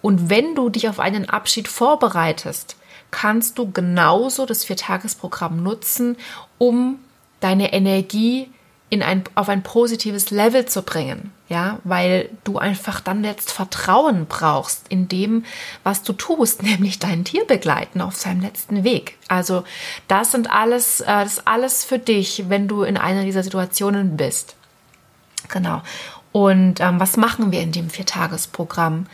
Und 0.00 0.30
wenn 0.30 0.54
du 0.54 0.70
dich 0.70 0.88
auf 0.88 0.98
einen 0.98 1.28
Abschied 1.28 1.68
vorbereitest, 1.68 2.76
kannst 3.10 3.58
du 3.58 3.70
genauso 3.70 4.46
das 4.46 4.64
Viertagesprogramm 4.64 5.62
nutzen, 5.62 6.16
um 6.56 6.98
deine 7.40 7.72
Energie 7.72 8.48
in 8.90 9.04
ein, 9.04 9.22
auf 9.36 9.48
ein 9.48 9.62
positives 9.62 10.30
Level 10.30 10.66
zu 10.66 10.82
bringen, 10.82 11.32
ja, 11.48 11.78
weil 11.84 12.28
du 12.42 12.58
einfach 12.58 13.00
dann 13.00 13.22
jetzt 13.22 13.52
Vertrauen 13.52 14.26
brauchst 14.26 14.88
in 14.88 15.06
dem, 15.06 15.44
was 15.84 16.02
du 16.02 16.12
tust, 16.12 16.62
nämlich 16.64 16.98
dein 16.98 17.24
Tier 17.24 17.46
begleiten 17.46 18.00
auf 18.00 18.16
seinem 18.16 18.40
letzten 18.40 18.82
Weg. 18.82 19.16
Also 19.28 19.62
das 20.08 20.32
sind 20.32 20.50
alles, 20.50 21.00
äh, 21.00 21.06
das 21.06 21.34
ist 21.34 21.46
alles 21.46 21.84
für 21.84 22.00
dich, 22.00 22.44
wenn 22.48 22.66
du 22.66 22.82
in 22.82 22.96
einer 22.96 23.24
dieser 23.24 23.44
Situationen 23.44 24.16
bist. 24.16 24.56
Genau. 25.48 25.82
Und 26.32 26.80
ähm, 26.80 27.00
was 27.00 27.16
machen 27.16 27.52
wir 27.52 27.60
in 27.60 27.72
dem 27.72 27.90
Viertagesprogramm? 27.90 29.06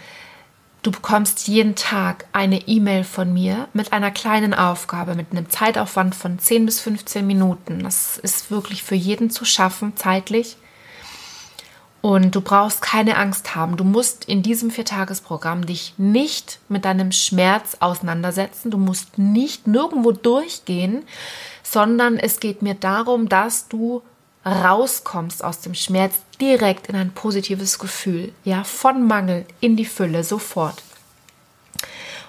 Du 0.87 0.93
bekommst 0.93 1.49
jeden 1.49 1.75
Tag 1.75 2.27
eine 2.33 2.69
E-Mail 2.69 3.03
von 3.03 3.33
mir 3.33 3.67
mit 3.73 3.93
einer 3.93 4.13
kleinen 4.13 4.55
Aufgabe, 4.55 5.17
mit 5.17 5.33
einem 5.33 5.51
Zeitaufwand 5.51 6.15
von 6.15 6.39
10 6.39 6.65
bis 6.65 6.79
15 6.79 7.27
Minuten. 7.27 7.83
Das 7.83 8.19
ist 8.19 8.53
wirklich 8.53 8.85
für 8.85 8.95
jeden 8.95 9.29
zu 9.29 9.45
schaffen, 9.45 9.97
zeitlich. 9.97 10.57
Und 12.03 12.37
du 12.37 12.41
brauchst 12.41 12.83
keine 12.83 13.17
Angst 13.17 13.57
haben. 13.57 13.77
Du 13.77 13.83
musst 13.83 14.27
in 14.27 14.45
diesem 14.45 14.71
Viertagesprogramm 14.71 15.67
dich 15.67 15.95
nicht 15.97 16.61
mit 16.69 16.85
deinem 16.85 17.11
Schmerz 17.11 17.79
auseinandersetzen. 17.81 18.71
Du 18.71 18.79
musst 18.79 19.19
nicht 19.19 19.67
nirgendwo 19.67 20.13
durchgehen, 20.13 21.03
sondern 21.65 22.17
es 22.17 22.39
geht 22.39 22.63
mir 22.63 22.75
darum, 22.75 23.29
dass 23.29 23.67
du 23.67 24.03
rauskommst 24.47 25.43
aus 25.43 25.61
dem 25.61 25.75
Schmerz 25.75 26.15
direkt 26.41 26.87
in 26.87 26.97
ein 26.97 27.11
positives 27.11 27.79
Gefühl, 27.79 28.33
ja, 28.45 28.63
von 28.65 29.07
Mangel 29.07 29.45
in 29.61 29.77
die 29.77 29.85
Fülle 29.85 30.23
sofort. 30.23 30.83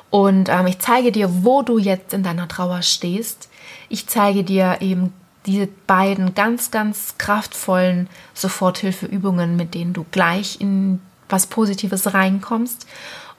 Und 0.09 0.49
ähm, 0.49 0.67
ich 0.67 0.79
zeige 0.79 1.11
dir, 1.11 1.43
wo 1.43 1.61
du 1.61 1.77
jetzt 1.77 2.13
in 2.13 2.23
deiner 2.23 2.47
Trauer 2.47 2.81
stehst. 2.81 3.49
Ich 3.89 4.07
zeige 4.07 4.43
dir 4.43 4.77
eben 4.79 5.13
diese 5.45 5.67
beiden 5.67 6.33
ganz, 6.33 6.71
ganz 6.71 7.17
kraftvollen 7.17 8.09
Soforthilfeübungen, 8.33 9.55
mit 9.55 9.73
denen 9.73 9.93
du 9.93 10.05
gleich 10.11 10.59
in 10.59 11.01
was 11.29 11.47
Positives 11.47 12.13
reinkommst. 12.13 12.87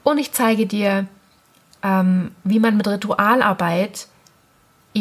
Und 0.04 0.18
ich 0.18 0.32
zeige 0.32 0.66
dir, 0.66 1.06
ähm, 1.82 2.32
wie 2.44 2.60
man 2.60 2.76
mit 2.76 2.86
Ritualarbeit 2.86 4.08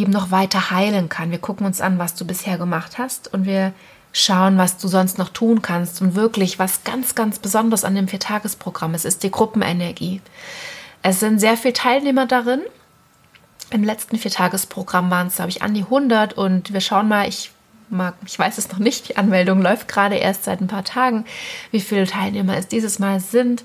eben 0.02 0.12
noch 0.12 0.32
weiter 0.32 0.72
heilen 0.72 1.10
kann. 1.10 1.32
Wir 1.32 1.40
gucken 1.40 1.66
uns 1.66 1.82
an, 1.82 2.00
was 2.00 2.16
du 2.16 2.26
bisher 2.26 2.58
gemacht 2.58 2.98
hast 2.98 3.34
und 3.34 3.46
wir 3.46 3.74
schauen, 4.14 4.58
was 4.58 4.78
du 4.78 4.88
sonst 4.88 5.18
noch 5.18 5.30
tun 5.30 5.62
kannst. 5.62 6.02
Und 6.02 6.16
wirklich, 6.16 6.60
was 6.60 6.84
ganz, 6.84 7.16
ganz 7.16 7.40
besonders 7.40 7.84
an 7.84 7.96
dem 7.96 8.08
Viertagesprogramm 8.08 8.94
ist, 8.94 9.06
ist 9.06 9.24
die 9.24 9.32
Gruppenenergie. 9.32 10.22
Es 11.04 11.20
sind 11.20 11.40
sehr 11.40 11.58
viele 11.58 11.74
Teilnehmer 11.74 12.26
darin. 12.26 12.62
Im 13.70 13.84
letzten 13.84 14.18
Viertagesprogramm 14.18 15.12
waren 15.12 15.28
es, 15.28 15.36
glaube 15.36 15.52
ich, 15.52 15.62
an 15.62 15.74
die 15.74 15.84
100 15.84 16.34
und 16.34 16.74
wir 16.74 16.82
schauen 16.82 17.08
mal, 17.08 17.28
ich 17.28 17.52
mag, 17.90 18.16
ich 18.26 18.38
weiß 18.38 18.58
es 18.58 18.72
noch 18.72 18.80
nicht, 18.80 19.10
die 19.10 19.18
Anmeldung 19.18 19.62
läuft 19.62 19.88
gerade 19.88 20.16
erst 20.16 20.46
seit 20.46 20.62
ein 20.62 20.68
paar 20.68 20.84
Tagen, 20.84 21.26
wie 21.72 21.82
viele 21.82 22.08
Teilnehmer 22.08 22.58
es 22.58 22.68
dieses 22.68 23.00
Mal 23.00 23.20
sind. 23.20 23.64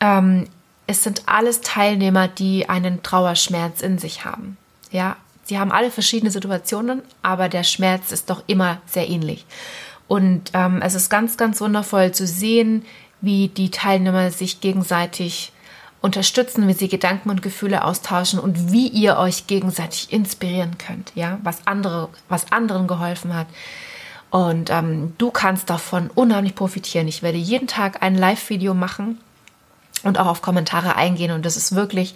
Ähm, 0.00 0.48
es 0.86 1.02
sind 1.02 1.22
alles 1.26 1.60
Teilnehmer, 1.60 2.28
die 2.28 2.68
einen 2.68 3.02
Trauerschmerz 3.02 3.80
in 3.80 3.98
sich 3.98 4.24
haben. 4.24 4.56
Ja, 4.90 5.16
sie 5.44 5.58
haben 5.58 5.72
alle 5.72 5.90
verschiedene 5.90 6.30
Situationen, 6.30 7.02
aber 7.22 7.48
der 7.48 7.64
Schmerz 7.64 8.12
ist 8.12 8.30
doch 8.30 8.42
immer 8.46 8.80
sehr 8.86 9.08
ähnlich. 9.08 9.46
Und 10.08 10.50
ähm, 10.54 10.82
es 10.82 10.94
ist 10.94 11.08
ganz, 11.08 11.36
ganz 11.36 11.60
wundervoll 11.60 12.12
zu 12.12 12.26
sehen, 12.26 12.84
wie 13.20 13.48
die 13.48 13.70
Teilnehmer 13.70 14.30
sich 14.30 14.60
gegenseitig 14.60 15.52
unterstützen, 16.04 16.68
wie 16.68 16.74
sie 16.74 16.88
Gedanken 16.88 17.30
und 17.30 17.40
Gefühle 17.40 17.82
austauschen 17.82 18.38
und 18.38 18.70
wie 18.70 18.88
ihr 18.88 19.16
euch 19.16 19.46
gegenseitig 19.46 20.12
inspirieren 20.12 20.76
könnt, 20.76 21.12
ja, 21.14 21.38
was 21.42 21.66
andere, 21.66 22.10
was 22.28 22.52
anderen 22.52 22.86
geholfen 22.86 23.34
hat. 23.34 23.46
Und 24.28 24.68
ähm, 24.68 25.14
du 25.16 25.30
kannst 25.30 25.70
davon 25.70 26.10
unheimlich 26.14 26.54
profitieren. 26.54 27.08
Ich 27.08 27.22
werde 27.22 27.38
jeden 27.38 27.68
Tag 27.68 28.02
ein 28.02 28.16
Live-Video 28.16 28.74
machen 28.74 29.18
und 30.02 30.18
auch 30.18 30.26
auf 30.26 30.42
Kommentare 30.42 30.96
eingehen. 30.96 31.30
Und 31.30 31.46
das 31.46 31.56
ist 31.56 31.74
wirklich 31.74 32.14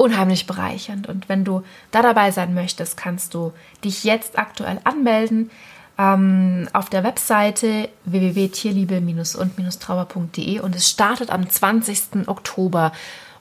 unheimlich 0.00 0.46
bereichernd. 0.46 1.08
Und 1.08 1.28
wenn 1.28 1.44
du 1.44 1.62
da 1.90 2.00
dabei 2.00 2.30
sein 2.30 2.54
möchtest, 2.54 2.96
kannst 2.96 3.34
du 3.34 3.52
dich 3.84 4.02
jetzt 4.02 4.38
aktuell 4.38 4.80
anmelden 4.84 5.50
ähm, 5.98 6.70
auf 6.72 6.88
der 6.88 7.04
Webseite 7.04 7.90
www.tierliebe-und-trauer.de 8.06 10.60
und 10.60 10.74
es 10.74 10.88
startet 10.88 11.28
am 11.28 11.46
20. 11.48 12.28
Oktober. 12.28 12.92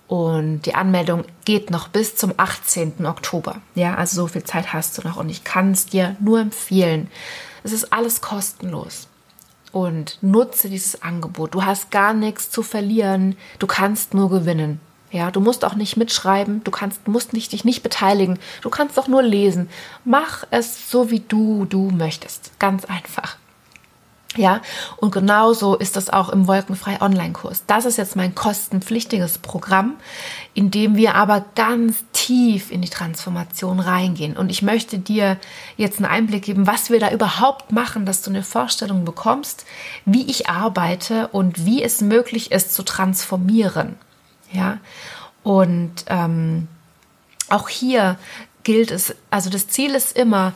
Und 0.10 0.64
die 0.64 0.76
Anmeldung 0.76 1.24
geht 1.46 1.72
noch 1.72 1.88
bis 1.88 2.18
zum 2.18 2.34
18. 2.36 3.06
Oktober. 3.06 3.62
Ja, 3.76 3.96
also 3.96 4.24
so 4.24 4.28
viel 4.28 4.44
Zeit 4.44 4.74
hast 4.74 4.98
du 4.98 5.08
noch. 5.08 5.16
Und 5.16 5.30
ich 5.30 5.46
kann 5.46 5.72
es 5.72 5.86
dir 5.86 6.18
nur 6.20 6.42
empfehlen. 6.42 7.10
Es 7.64 7.72
ist 7.72 7.94
alles 7.94 8.20
kostenlos. 8.20 9.08
Und 9.72 10.18
nutze 10.22 10.68
dieses 10.68 11.02
Angebot. 11.04 11.54
Du 11.54 11.64
hast 11.64 11.92
gar 11.92 12.14
nichts 12.14 12.50
zu 12.50 12.64
verlieren. 12.64 13.38
Du 13.60 13.68
kannst 13.68 14.16
nur 14.16 14.32
gewinnen. 14.32 14.82
Ja, 15.12 15.32
du 15.32 15.40
musst 15.40 15.66
auch 15.66 15.74
nicht 15.74 15.98
mitschreiben, 15.98 16.64
du 16.64 16.72
kannst, 16.72 17.08
musst 17.08 17.34
nicht, 17.34 17.52
dich 17.52 17.66
nicht 17.66 17.82
beteiligen, 17.82 18.38
du 18.62 18.70
kannst 18.70 18.98
doch 18.98 19.08
nur 19.08 19.24
lesen. 19.24 19.70
Mach 20.06 20.46
es 20.52 20.92
so, 20.92 21.10
wie 21.10 21.22
du, 21.22 21.66
du 21.66 21.90
möchtest. 21.90 22.52
Ganz 22.60 22.86
einfach. 22.86 23.38
Ja, 24.38 24.62
und 24.98 25.12
genauso 25.12 25.76
ist 25.76 25.96
das 25.96 26.12
auch 26.12 26.30
im 26.30 26.48
Wolkenfrei 26.48 27.02
Online-Kurs. 27.02 27.64
Das 27.66 27.86
ist 27.86 27.98
jetzt 27.98 28.16
mein 28.16 28.36
kostenpflichtiges 28.36 29.40
Programm, 29.40 29.96
in 30.54 30.70
dem 30.70 30.96
wir 30.96 31.16
aber 31.16 31.44
ganz 31.56 32.04
tief 32.14 32.70
in 32.70 32.84
die 32.84 32.90
Transformation 32.90 33.80
reingehen. 33.80 34.38
Und 34.38 34.52
ich 34.52 34.62
möchte 34.62 35.00
dir 35.00 35.38
jetzt 35.78 35.98
einen 35.98 36.06
Einblick 36.06 36.44
geben, 36.44 36.68
was 36.68 36.92
wir 36.92 37.00
da 37.00 37.10
überhaupt 37.10 37.72
machen, 37.72 38.06
dass 38.06 38.22
du 38.22 38.30
eine 38.30 38.44
Vorstellung 38.44 39.04
bekommst, 39.04 39.66
wie 40.06 40.30
ich 40.30 40.48
arbeite 40.48 41.30
und 41.30 41.66
wie 41.66 41.82
es 41.82 42.02
möglich 42.02 42.52
ist 42.52 42.76
zu 42.76 42.84
transformieren. 42.84 43.98
Ja, 44.52 44.80
und 45.44 46.06
ähm, 46.08 46.68
auch 47.50 47.70
hier 47.70 48.18
gilt 48.64 48.92
es, 48.92 49.16
also 49.30 49.50
das 49.50 49.68
Ziel 49.68 49.96
ist 49.96 50.18
immer, 50.18 50.54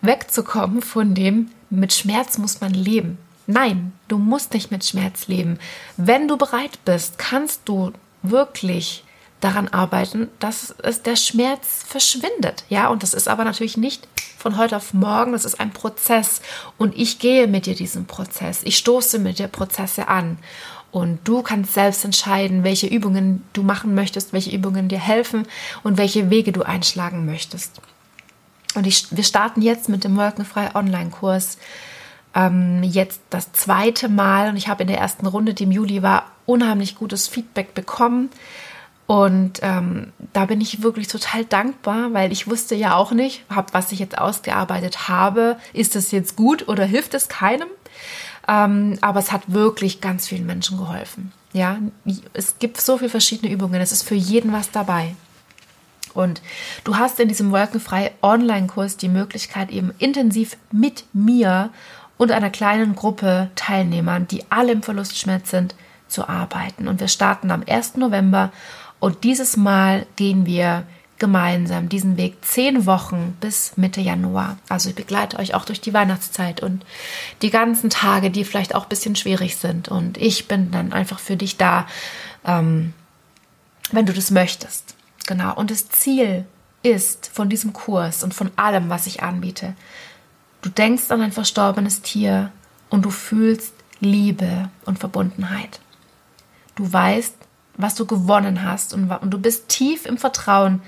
wegzukommen 0.00 0.82
von 0.82 1.14
dem, 1.14 1.50
mit 1.68 1.92
Schmerz 1.92 2.38
muss 2.38 2.60
man 2.60 2.72
leben. 2.72 3.18
Nein, 3.46 3.92
du 4.08 4.18
musst 4.18 4.54
nicht 4.54 4.70
mit 4.70 4.84
Schmerz 4.84 5.28
leben. 5.28 5.58
Wenn 5.96 6.28
du 6.28 6.36
bereit 6.36 6.78
bist, 6.84 7.18
kannst 7.18 7.62
du 7.64 7.92
wirklich 8.22 9.04
daran 9.40 9.68
arbeiten, 9.68 10.28
dass 10.38 10.74
es 10.82 11.02
der 11.02 11.16
Schmerz 11.16 11.84
verschwindet. 11.86 12.64
Ja, 12.68 12.88
und 12.88 13.02
das 13.02 13.14
ist 13.14 13.28
aber 13.28 13.44
natürlich 13.44 13.76
nicht 13.76 14.06
von 14.38 14.56
heute 14.56 14.76
auf 14.76 14.94
morgen, 14.94 15.32
das 15.32 15.44
ist 15.44 15.60
ein 15.60 15.72
Prozess 15.72 16.40
und 16.78 16.96
ich 16.96 17.18
gehe 17.18 17.46
mit 17.46 17.66
dir 17.66 17.74
diesen 17.74 18.06
Prozess. 18.06 18.60
Ich 18.64 18.76
stoße 18.78 19.18
mit 19.18 19.38
dir 19.38 19.48
Prozesse 19.48 20.08
an. 20.08 20.38
Und 20.92 21.20
du 21.24 21.42
kannst 21.42 21.74
selbst 21.74 22.04
entscheiden, 22.04 22.64
welche 22.64 22.86
Übungen 22.86 23.44
du 23.52 23.62
machen 23.62 23.94
möchtest, 23.94 24.32
welche 24.32 24.50
Übungen 24.50 24.88
dir 24.88 24.98
helfen 24.98 25.46
und 25.82 25.98
welche 25.98 26.30
Wege 26.30 26.52
du 26.52 26.62
einschlagen 26.62 27.26
möchtest. 27.26 27.80
Und 28.74 28.86
ich, 28.86 29.06
wir 29.10 29.24
starten 29.24 29.62
jetzt 29.62 29.88
mit 29.88 30.04
dem 30.04 30.16
Wolkenfrei 30.16 30.74
Online-Kurs. 30.74 31.58
Ähm, 32.34 32.82
jetzt 32.82 33.20
das 33.30 33.52
zweite 33.52 34.08
Mal 34.08 34.48
und 34.48 34.56
ich 34.56 34.68
habe 34.68 34.82
in 34.82 34.88
der 34.88 34.98
ersten 34.98 35.26
Runde, 35.26 35.54
die 35.54 35.64
im 35.64 35.72
Juli 35.72 36.02
war, 36.02 36.26
unheimlich 36.46 36.96
gutes 36.96 37.28
Feedback 37.28 37.74
bekommen. 37.74 38.30
Und 39.06 39.58
ähm, 39.62 40.12
da 40.32 40.44
bin 40.44 40.60
ich 40.60 40.84
wirklich 40.84 41.08
total 41.08 41.44
dankbar, 41.44 42.12
weil 42.12 42.30
ich 42.30 42.48
wusste 42.48 42.76
ja 42.76 42.94
auch 42.94 43.10
nicht, 43.10 43.44
hab, 43.50 43.74
was 43.74 43.90
ich 43.90 43.98
jetzt 43.98 44.16
ausgearbeitet 44.16 45.08
habe, 45.08 45.56
ist 45.72 45.96
es 45.96 46.12
jetzt 46.12 46.36
gut 46.36 46.68
oder 46.68 46.84
hilft 46.84 47.14
es 47.14 47.28
keinem? 47.28 47.66
Ähm, 48.48 48.98
aber 49.00 49.20
es 49.20 49.32
hat 49.32 49.42
wirklich 49.52 50.00
ganz 50.00 50.28
vielen 50.28 50.46
Menschen 50.46 50.78
geholfen. 50.78 51.32
Ja, 51.52 51.78
es 52.32 52.58
gibt 52.58 52.80
so 52.80 52.98
viele 52.98 53.10
verschiedene 53.10 53.52
Übungen. 53.52 53.80
Es 53.80 53.92
ist 53.92 54.02
für 54.02 54.14
jeden 54.14 54.52
was 54.52 54.70
dabei. 54.70 55.14
Und 56.14 56.42
du 56.84 56.96
hast 56.96 57.20
in 57.20 57.28
diesem 57.28 57.50
Wolkenfrei 57.50 58.12
Online-Kurs 58.22 58.96
die 58.96 59.08
Möglichkeit, 59.08 59.70
eben 59.70 59.92
intensiv 59.98 60.56
mit 60.72 61.04
mir 61.12 61.70
und 62.16 62.32
einer 62.32 62.50
kleinen 62.50 62.94
Gruppe 62.94 63.50
Teilnehmern, 63.54 64.26
die 64.26 64.44
alle 64.50 64.72
im 64.72 64.82
Verlustschmerz 64.82 65.50
sind, 65.50 65.74
zu 66.08 66.28
arbeiten. 66.28 66.88
Und 66.88 67.00
wir 67.00 67.08
starten 67.08 67.50
am 67.50 67.62
1. 67.66 67.96
November 67.96 68.52
und 68.98 69.24
dieses 69.24 69.56
Mal 69.56 70.06
gehen 70.16 70.44
wir 70.46 70.84
gemeinsam 71.20 71.88
diesen 71.88 72.16
Weg 72.16 72.44
zehn 72.44 72.86
Wochen 72.86 73.36
bis 73.40 73.76
Mitte 73.76 74.00
Januar. 74.00 74.56
Also 74.68 74.88
ich 74.88 74.96
begleite 74.96 75.38
euch 75.38 75.54
auch 75.54 75.64
durch 75.64 75.80
die 75.80 75.94
Weihnachtszeit 75.94 76.62
und 76.62 76.84
die 77.42 77.50
ganzen 77.50 77.90
Tage, 77.90 78.30
die 78.30 78.44
vielleicht 78.44 78.74
auch 78.74 78.84
ein 78.84 78.88
bisschen 78.88 79.14
schwierig 79.14 79.56
sind. 79.56 79.88
Und 79.88 80.16
ich 80.16 80.48
bin 80.48 80.72
dann 80.72 80.92
einfach 80.92 81.20
für 81.20 81.36
dich 81.36 81.56
da, 81.56 81.86
ähm, 82.44 82.94
wenn 83.92 84.06
du 84.06 84.12
das 84.12 84.32
möchtest. 84.32 84.96
Genau. 85.26 85.54
Und 85.54 85.70
das 85.70 85.90
Ziel 85.90 86.46
ist 86.82 87.30
von 87.32 87.48
diesem 87.48 87.72
Kurs 87.72 88.24
und 88.24 88.34
von 88.34 88.50
allem, 88.56 88.88
was 88.88 89.06
ich 89.06 89.22
anbiete, 89.22 89.74
du 90.62 90.70
denkst 90.70 91.10
an 91.10 91.20
ein 91.20 91.32
verstorbenes 91.32 92.00
Tier 92.00 92.50
und 92.88 93.04
du 93.04 93.10
fühlst 93.10 93.74
Liebe 94.00 94.70
und 94.86 94.98
Verbundenheit. 94.98 95.80
Du 96.76 96.90
weißt, 96.90 97.34
was 97.76 97.94
du 97.94 98.06
gewonnen 98.06 98.64
hast 98.64 98.94
und, 98.94 99.10
und 99.10 99.30
du 99.30 99.38
bist 99.38 99.68
tief 99.68 100.06
im 100.06 100.16
Vertrauen, 100.16 100.80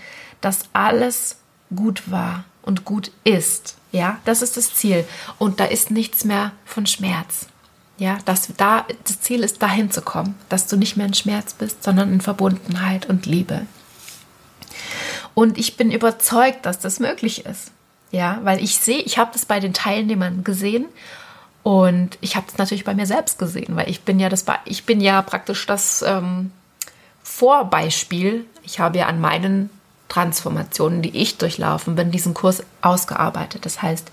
dass 0.43 0.69
alles 0.75 1.37
gut 1.75 2.11
war 2.11 2.45
und 2.61 2.85
gut 2.85 3.11
ist. 3.25 3.77
Ja, 3.91 4.19
das 4.25 4.43
ist 4.43 4.57
das 4.57 4.75
Ziel. 4.75 5.07
Und 5.39 5.61
da 5.61 5.65
ist 5.65 5.91
nichts 5.91 6.25
mehr 6.25 6.53
von 6.65 6.87
Schmerz. 6.87 7.47
Ja, 7.99 8.19
dass 8.25 8.49
da, 8.57 8.87
das 9.05 9.21
Ziel 9.21 9.45
ist, 9.45 9.63
dahin 9.63 9.91
zu 9.91 10.03
kommen, 10.03 10.35
dass 10.49 10.67
du 10.67 10.77
nicht 10.77 10.97
mehr 10.97 11.07
in 11.07 11.15
Schmerz 11.15 11.55
bist, 11.55 11.85
sondern 11.85 12.13
in 12.13 12.21
Verbundenheit 12.21 13.07
und 13.07 13.27
Liebe. 13.27 13.67
Und 15.35 15.59
ich 15.59 15.77
bin 15.77 15.91
überzeugt, 15.91 16.67
dass 16.67 16.79
das 16.79 17.01
möglich 17.01 17.47
ist. 17.47 17.71
Ja, 18.11 18.41
weil 18.43 18.63
ich 18.63 18.77
sehe, 18.77 19.01
ich 19.01 19.19
habe 19.19 19.31
das 19.33 19.47
bei 19.47 19.61
den 19.61 19.73
Teilnehmern 19.73 20.45
gesehen 20.45 20.87
und 21.63 22.19
ich 22.21 22.37
habe 22.37 22.47
es 22.49 22.59
natürlich 22.59 22.85
bei 22.85 22.95
mir 22.95 23.07
selbst 23.07 23.39
gesehen, 23.39 23.77
weil 23.77 23.89
ich 23.89 24.03
bin 24.03 24.19
ja 24.19 24.29
das, 24.29 24.45
ich 24.65 24.85
bin 24.85 25.01
ja 25.01 25.23
praktisch 25.23 25.65
das 25.67 26.03
ähm, 26.03 26.51
Vorbeispiel. 27.23 28.45
Ich 28.65 28.81
habe 28.81 28.99
ja 28.99 29.07
an 29.07 29.21
meinen 29.21 29.71
Transformationen, 30.13 31.01
die 31.01 31.17
ich 31.17 31.39
durchlaufen 31.39 31.95
bin, 31.95 32.11
diesen 32.11 32.35
Kurs 32.35 32.63
ausgearbeitet. 32.83 33.65
Das 33.65 33.81
heißt, 33.81 34.11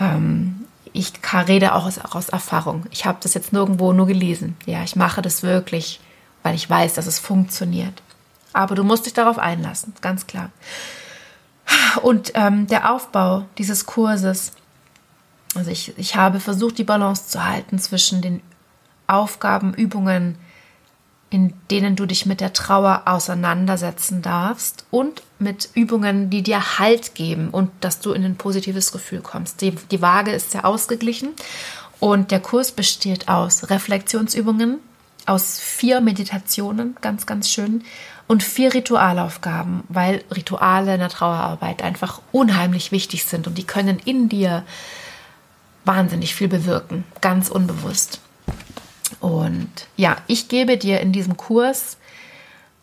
ähm, 0.00 0.64
ich 0.94 1.12
rede 1.46 1.74
auch 1.74 1.84
aus, 1.84 1.98
auch 1.98 2.14
aus 2.14 2.30
Erfahrung. 2.30 2.86
Ich 2.90 3.04
habe 3.04 3.18
das 3.20 3.34
jetzt 3.34 3.52
nirgendwo 3.52 3.92
nur 3.92 4.06
gelesen. 4.06 4.56
Ja, 4.64 4.82
ich 4.82 4.96
mache 4.96 5.20
das 5.20 5.42
wirklich, 5.42 6.00
weil 6.42 6.54
ich 6.54 6.70
weiß, 6.70 6.94
dass 6.94 7.06
es 7.06 7.18
funktioniert. 7.18 8.02
Aber 8.54 8.74
du 8.74 8.82
musst 8.82 9.04
dich 9.04 9.12
darauf 9.12 9.36
einlassen, 9.36 9.92
ganz 10.00 10.26
klar. 10.26 10.48
Und 12.00 12.32
ähm, 12.34 12.66
der 12.66 12.90
Aufbau 12.90 13.44
dieses 13.58 13.84
Kurses, 13.84 14.52
also 15.54 15.70
ich, 15.70 15.98
ich 15.98 16.16
habe 16.16 16.40
versucht, 16.40 16.78
die 16.78 16.84
Balance 16.84 17.28
zu 17.28 17.44
halten 17.44 17.78
zwischen 17.78 18.22
den 18.22 18.40
Aufgaben, 19.06 19.74
Übungen, 19.74 20.38
in 21.30 21.52
denen 21.70 21.96
du 21.96 22.06
dich 22.06 22.26
mit 22.26 22.40
der 22.40 22.52
Trauer 22.52 23.02
auseinandersetzen 23.06 24.22
darfst 24.22 24.86
und 24.90 25.22
mit 25.38 25.68
Übungen, 25.74 26.30
die 26.30 26.42
dir 26.42 26.78
Halt 26.78 27.14
geben 27.14 27.50
und 27.50 27.70
dass 27.80 28.00
du 28.00 28.12
in 28.12 28.24
ein 28.24 28.36
positives 28.36 28.92
Gefühl 28.92 29.20
kommst. 29.20 29.60
Die, 29.60 29.72
die 29.72 30.00
Waage 30.00 30.32
ist 30.32 30.52
sehr 30.52 30.64
ausgeglichen 30.64 31.30
und 32.00 32.30
der 32.30 32.40
Kurs 32.40 32.72
besteht 32.72 33.28
aus 33.28 33.70
Reflexionsübungen, 33.70 34.78
aus 35.26 35.58
vier 35.58 36.00
Meditationen, 36.00 36.96
ganz, 37.00 37.26
ganz 37.26 37.50
schön, 37.50 37.82
und 38.26 38.42
vier 38.42 38.72
Ritualaufgaben, 38.72 39.82
weil 39.88 40.24
Rituale 40.34 40.94
in 40.94 41.00
der 41.00 41.08
Trauerarbeit 41.08 41.82
einfach 41.82 42.20
unheimlich 42.32 42.92
wichtig 42.92 43.24
sind 43.24 43.46
und 43.46 43.58
die 43.58 43.64
können 43.64 43.98
in 43.98 44.28
dir 44.28 44.64
wahnsinnig 45.84 46.34
viel 46.34 46.48
bewirken, 46.48 47.04
ganz 47.20 47.48
unbewusst. 47.50 48.20
Und 49.24 49.70
ja, 49.96 50.18
ich 50.26 50.48
gebe 50.48 50.76
dir 50.76 51.00
in 51.00 51.10
diesem 51.10 51.38
Kurs 51.38 51.96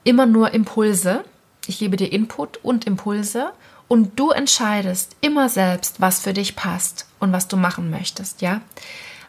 immer 0.03 0.25
nur 0.25 0.55
Impulse. 0.55 1.23
Ich 1.67 1.77
gebe 1.77 1.97
dir 1.97 2.11
Input 2.11 2.57
und 2.63 2.87
Impulse 2.87 3.51
und 3.87 4.19
du 4.19 4.31
entscheidest 4.31 5.15
immer 5.21 5.49
selbst, 5.49 6.01
was 6.01 6.19
für 6.19 6.33
dich 6.33 6.55
passt 6.55 7.05
und 7.19 7.31
was 7.31 7.47
du 7.47 7.57
machen 7.57 7.91
möchtest, 7.91 8.41
ja? 8.41 8.61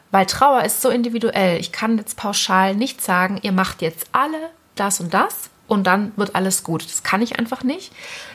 Weil 0.09 0.25
Trauer 0.25 0.63
ist 0.63 0.81
so 0.81 0.89
individuell. 0.89 1.59
Ich 1.59 1.71
kann 1.71 1.99
jetzt 1.99 2.17
pauschal 2.17 2.73
nicht 2.73 2.99
sagen, 2.99 3.37
ihr 3.43 3.51
macht 3.51 3.83
jetzt 3.83 4.07
alle 4.11 4.49
das 4.73 4.99
und 4.99 5.13
das 5.13 5.51
und 5.67 5.85
dann 5.85 6.13
wird 6.15 6.33
alles 6.33 6.63
gut. 6.63 6.83
Das 6.83 7.03
kann 7.03 7.21
ich 7.21 7.37
einfach 7.37 7.63
nicht. 7.63 7.91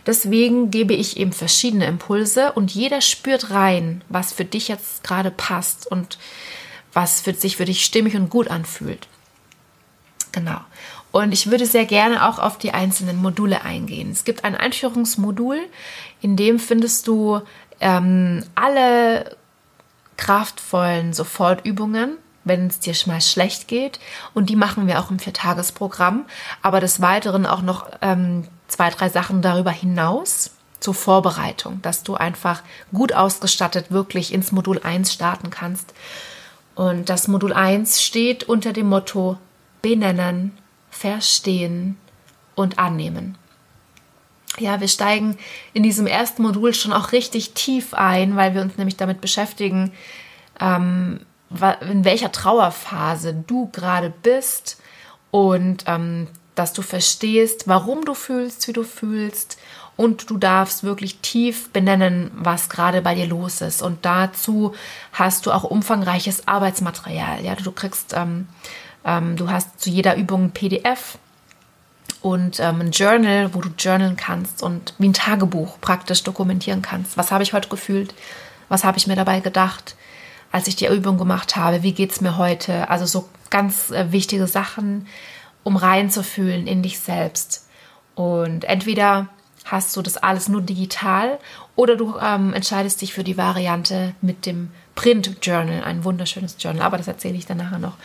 Deswegen 0.07 0.71
gebe 0.71 0.95
ich 0.95 1.17
eben 1.17 1.33
verschiedene 1.33 1.87
Impulse 1.87 2.53
und 2.53 2.71
jeder 2.71 3.01
spürt 3.01 3.51
rein, 3.51 4.03
was 4.09 4.33
für 4.33 4.45
dich 4.45 4.69
jetzt 4.69 5.03
gerade 5.03 5.33
passt 5.33 5.91
und 5.91 6.17
was 6.93 7.21
für 7.21 7.35
sich 7.35 7.57
für 7.57 7.65
dich 7.65 7.85
stimmig 7.85 8.17
und 8.17 8.31
gut 8.31 8.49
anfühlt. 8.49 9.09
Genau. 10.33 10.61
Und 11.11 11.33
ich 11.33 11.51
würde 11.51 11.67
sehr 11.67 11.87
gerne 11.87 12.29
auch 12.29 12.39
auf 12.39 12.59
die 12.59 12.73
einzelnen 12.73 13.17
Module 13.17 13.63
eingehen. 13.63 14.11
Es 14.11 14.25
gibt 14.25 14.45
ein 14.45 14.55
Einführungsmodul, 14.55 15.59
in 16.21 16.37
dem 16.37 16.59
findest 16.59 17.07
du 17.09 17.41
ähm, 17.81 18.45
alle 18.55 19.37
kraftvollen 20.17 21.13
Sofortübungen, 21.15 22.19
wenn 22.45 22.67
es 22.67 22.81
dir 22.81 22.95
mal 23.07 23.21
schlecht 23.21 23.69
geht. 23.69 24.01
Und 24.35 24.51
die 24.51 24.57
machen 24.57 24.87
wir 24.87 25.01
auch 25.01 25.11
im 25.11 25.19
Viertagesprogramm. 25.19 26.27
Aber 26.63 26.81
des 26.81 27.01
Weiteren 27.01 27.47
auch 27.47 27.63
noch 27.63 27.89
ähm, 28.03 28.47
zwei, 28.69 28.91
drei 28.91 29.09
Sachen 29.09 29.41
darüber 29.41 29.71
hinaus 29.71 30.51
zur 30.81 30.95
Vorbereitung, 30.95 31.81
dass 31.83 32.03
du 32.03 32.15
einfach 32.15 32.63
gut 32.93 33.13
ausgestattet 33.13 33.91
wirklich 33.91 34.33
ins 34.33 34.53
Modul 34.53 34.81
1 34.83 35.13
starten 35.13 35.51
kannst. 35.51 35.93
Und 36.79 37.09
das 37.09 37.27
Modul 37.27 37.53
1 37.53 38.01
steht 38.01 38.45
unter 38.45 38.73
dem 38.73 38.89
Motto 38.89 39.37
Benennen, 39.83 40.57
Verstehen 40.91 41.97
und 42.55 42.79
Annehmen. 42.79 43.37
Ja, 44.61 44.81
wir 44.81 44.87
steigen 44.87 45.37
in 45.73 45.83
diesem 45.83 46.07
ersten 46.07 46.41
Modul 46.41 46.73
schon 46.73 46.93
auch 46.93 47.11
richtig 47.11 47.53
tief 47.55 47.95
ein, 47.95 48.37
weil 48.37 48.55
wir 48.55 48.63
uns 48.63 48.77
nämlich 48.77 48.97
damit 48.97 49.21
beschäftigen, 49.21 49.91
ähm, 50.61 51.19
in 51.81 52.05
welcher 52.05 52.31
Trauerphase 52.31 53.35
du 53.35 53.69
gerade 53.73 54.15
bist 54.23 54.81
und 55.33 55.83
ähm, 55.89 56.29
dass 56.59 56.73
du 56.73 56.83
verstehst, 56.83 57.69
warum 57.69 58.05
du 58.05 58.15
fühlst, 58.15 58.67
wie 58.67 58.73
du 58.73 58.83
fühlst 58.83 59.59
und 59.97 60.31
du 60.31 60.39
darfst 60.39 60.85
wirklich 60.85 61.19
tief 61.19 61.71
benennen, 61.71 62.31
was 62.35 62.69
gerade 62.69 63.03
bei 63.03 63.15
dir 63.15 63.27
los 63.27 63.61
ist. 63.61 63.83
Und 63.83 64.05
dazu 64.05 64.75
hast 65.13 65.47
du 65.47 65.53
auch 65.53 65.65
umfangreiches 65.65 66.47
Arbeitsmaterial. 66.47 67.45
Ja, 67.45 67.55
du 67.55 67.73
kriegst, 67.73 68.15
ähm, 68.17 68.49
ähm, 69.05 69.37
du 69.37 69.51
hast 69.51 69.81
zu 69.81 69.91
jeder 69.91 70.17
Übung 70.17 70.45
ein 70.45 70.51
PDF 70.53 71.19
und 72.23 72.61
ähm, 72.61 72.81
ein 72.81 72.91
Journal, 72.91 73.55
wo 73.55 73.61
du 73.61 73.71
journalen 73.79 74.17
kannst 74.17 74.63
und 74.63 74.95
wie 74.99 75.09
ein 75.09 75.15
Tagebuch 75.15 75.81
praktisch 75.81 76.23
dokumentieren 76.23 76.83
kannst. 76.83 77.17
Was 77.17 77.31
habe 77.31 77.43
ich 77.43 77.53
heute 77.53 77.69
gefühlt? 77.69 78.15
Was 78.69 78.85
habe 78.85 78.99
ich 78.99 79.07
mir 79.07 79.17
dabei 79.17 79.41
gedacht, 79.41 79.97
als 80.53 80.67
ich 80.67 80.77
die 80.77 80.87
Übung 80.87 81.19
gemacht 81.19 81.57
habe? 81.57 81.83
Wie 81.83 81.93
geht 81.93 82.13
es 82.13 82.21
mir 82.21 82.37
heute? 82.37 82.89
Also 82.91 83.07
so 83.07 83.29
ganz 83.51 83.91
äh, 83.91 84.13
wichtige 84.13 84.47
Sachen, 84.47 85.07
um 85.69 85.77
reinzufühlen 85.77 86.67
in 86.67 86.83
dich 86.83 86.99
selbst. 86.99 87.69
Und 88.15 88.65
entweder 88.65 89.29
hast 89.67 89.95
du 89.95 90.01
das 90.01 90.17
alles 90.17 90.49
nur 90.49 90.63
digital 90.63 91.39
oder 91.77 91.95
du 91.95 92.17
ähm, 92.19 92.55
entscheidest 92.55 93.03
dich 93.03 93.13
für 93.13 93.23
die 93.23 93.37
Variante 93.37 94.15
mit 94.23 94.47
dem 94.47 94.71
Print 94.95 95.37
Journal, 95.43 95.85
ein 95.85 96.05
wunderschönes 96.05 96.57
Journal, 96.59 96.81
aber 96.87 96.97
das 96.97 97.07
erzähle 97.07 97.37
ich 97.37 97.45
dann 97.45 97.59
nachher 97.59 97.79
noch. 97.79 97.99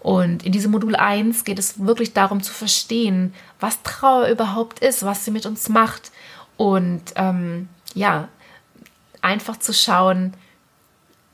Und 0.00 0.42
in 0.42 0.52
diesem 0.52 0.70
Modul 0.70 0.96
1 0.96 1.44
geht 1.44 1.58
es 1.58 1.84
wirklich 1.84 2.14
darum 2.14 2.42
zu 2.42 2.50
verstehen, 2.50 3.34
was 3.60 3.82
Trauer 3.82 4.28
überhaupt 4.28 4.78
ist, 4.78 5.04
was 5.04 5.26
sie 5.26 5.32
mit 5.32 5.44
uns 5.44 5.68
macht 5.68 6.12
und 6.56 7.02
ähm, 7.16 7.68
ja, 7.94 8.28
einfach 9.20 9.58
zu 9.58 9.74
schauen, 9.74 10.32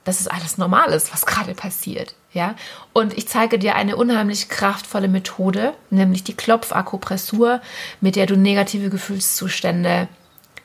dass 0.08 0.20
es 0.20 0.26
alles 0.26 0.56
normal 0.56 0.88
ist, 0.94 1.12
was 1.12 1.26
gerade 1.26 1.52
passiert. 1.52 2.14
Ja? 2.32 2.54
Und 2.94 3.18
ich 3.18 3.28
zeige 3.28 3.58
dir 3.58 3.74
eine 3.74 3.94
unheimlich 3.94 4.48
kraftvolle 4.48 5.06
Methode, 5.06 5.74
nämlich 5.90 6.24
die 6.24 6.32
Klopfakupressur, 6.32 7.60
mit 8.00 8.16
der 8.16 8.24
du 8.24 8.34
negative 8.34 8.88
Gefühlszustände 8.88 10.08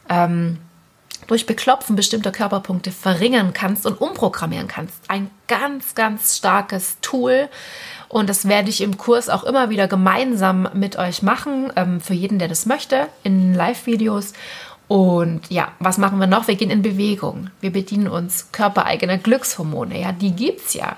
ähm, 0.08 0.60
durch 1.27 1.45
Beklopfen 1.45 1.97
bestimmter 1.97 2.32
Körperpunkte 2.32 2.91
verringern 2.91 3.51
kannst 3.51 3.86
und 3.86 3.99
umprogrammieren 3.99 4.69
kannst. 4.69 4.95
Ein 5.10 5.29
ganz, 5.49 5.93
ganz 5.93 6.38
starkes 6.38 6.99
Tool. 7.01 7.49
Und 8.08 8.29
das 8.29 8.47
werde 8.47 8.69
ich 8.69 8.79
im 8.79 8.97
Kurs 8.97 9.27
auch 9.27 9.43
immer 9.43 9.69
wieder 9.69 9.89
gemeinsam 9.89 10.69
mit 10.73 10.95
euch 10.97 11.21
machen, 11.21 11.69
ähm, 11.75 11.99
für 11.99 12.13
jeden, 12.13 12.39
der 12.39 12.47
das 12.47 12.65
möchte, 12.65 13.08
in 13.23 13.53
Live-Videos. 13.53 14.32
Und 14.93 15.49
ja, 15.49 15.71
was 15.79 15.97
machen 15.97 16.19
wir 16.19 16.27
noch? 16.27 16.47
Wir 16.47 16.53
gehen 16.53 16.69
in 16.69 16.84
Bewegung. 16.84 17.49
Wir 17.62 17.71
bedienen 17.71 18.08
uns 18.08 18.51
körpereigener 18.51 19.17
Glückshormone. 19.17 19.99
Ja, 19.99 20.12
die 20.12 20.34
gibt's 20.34 20.75
ja 20.75 20.97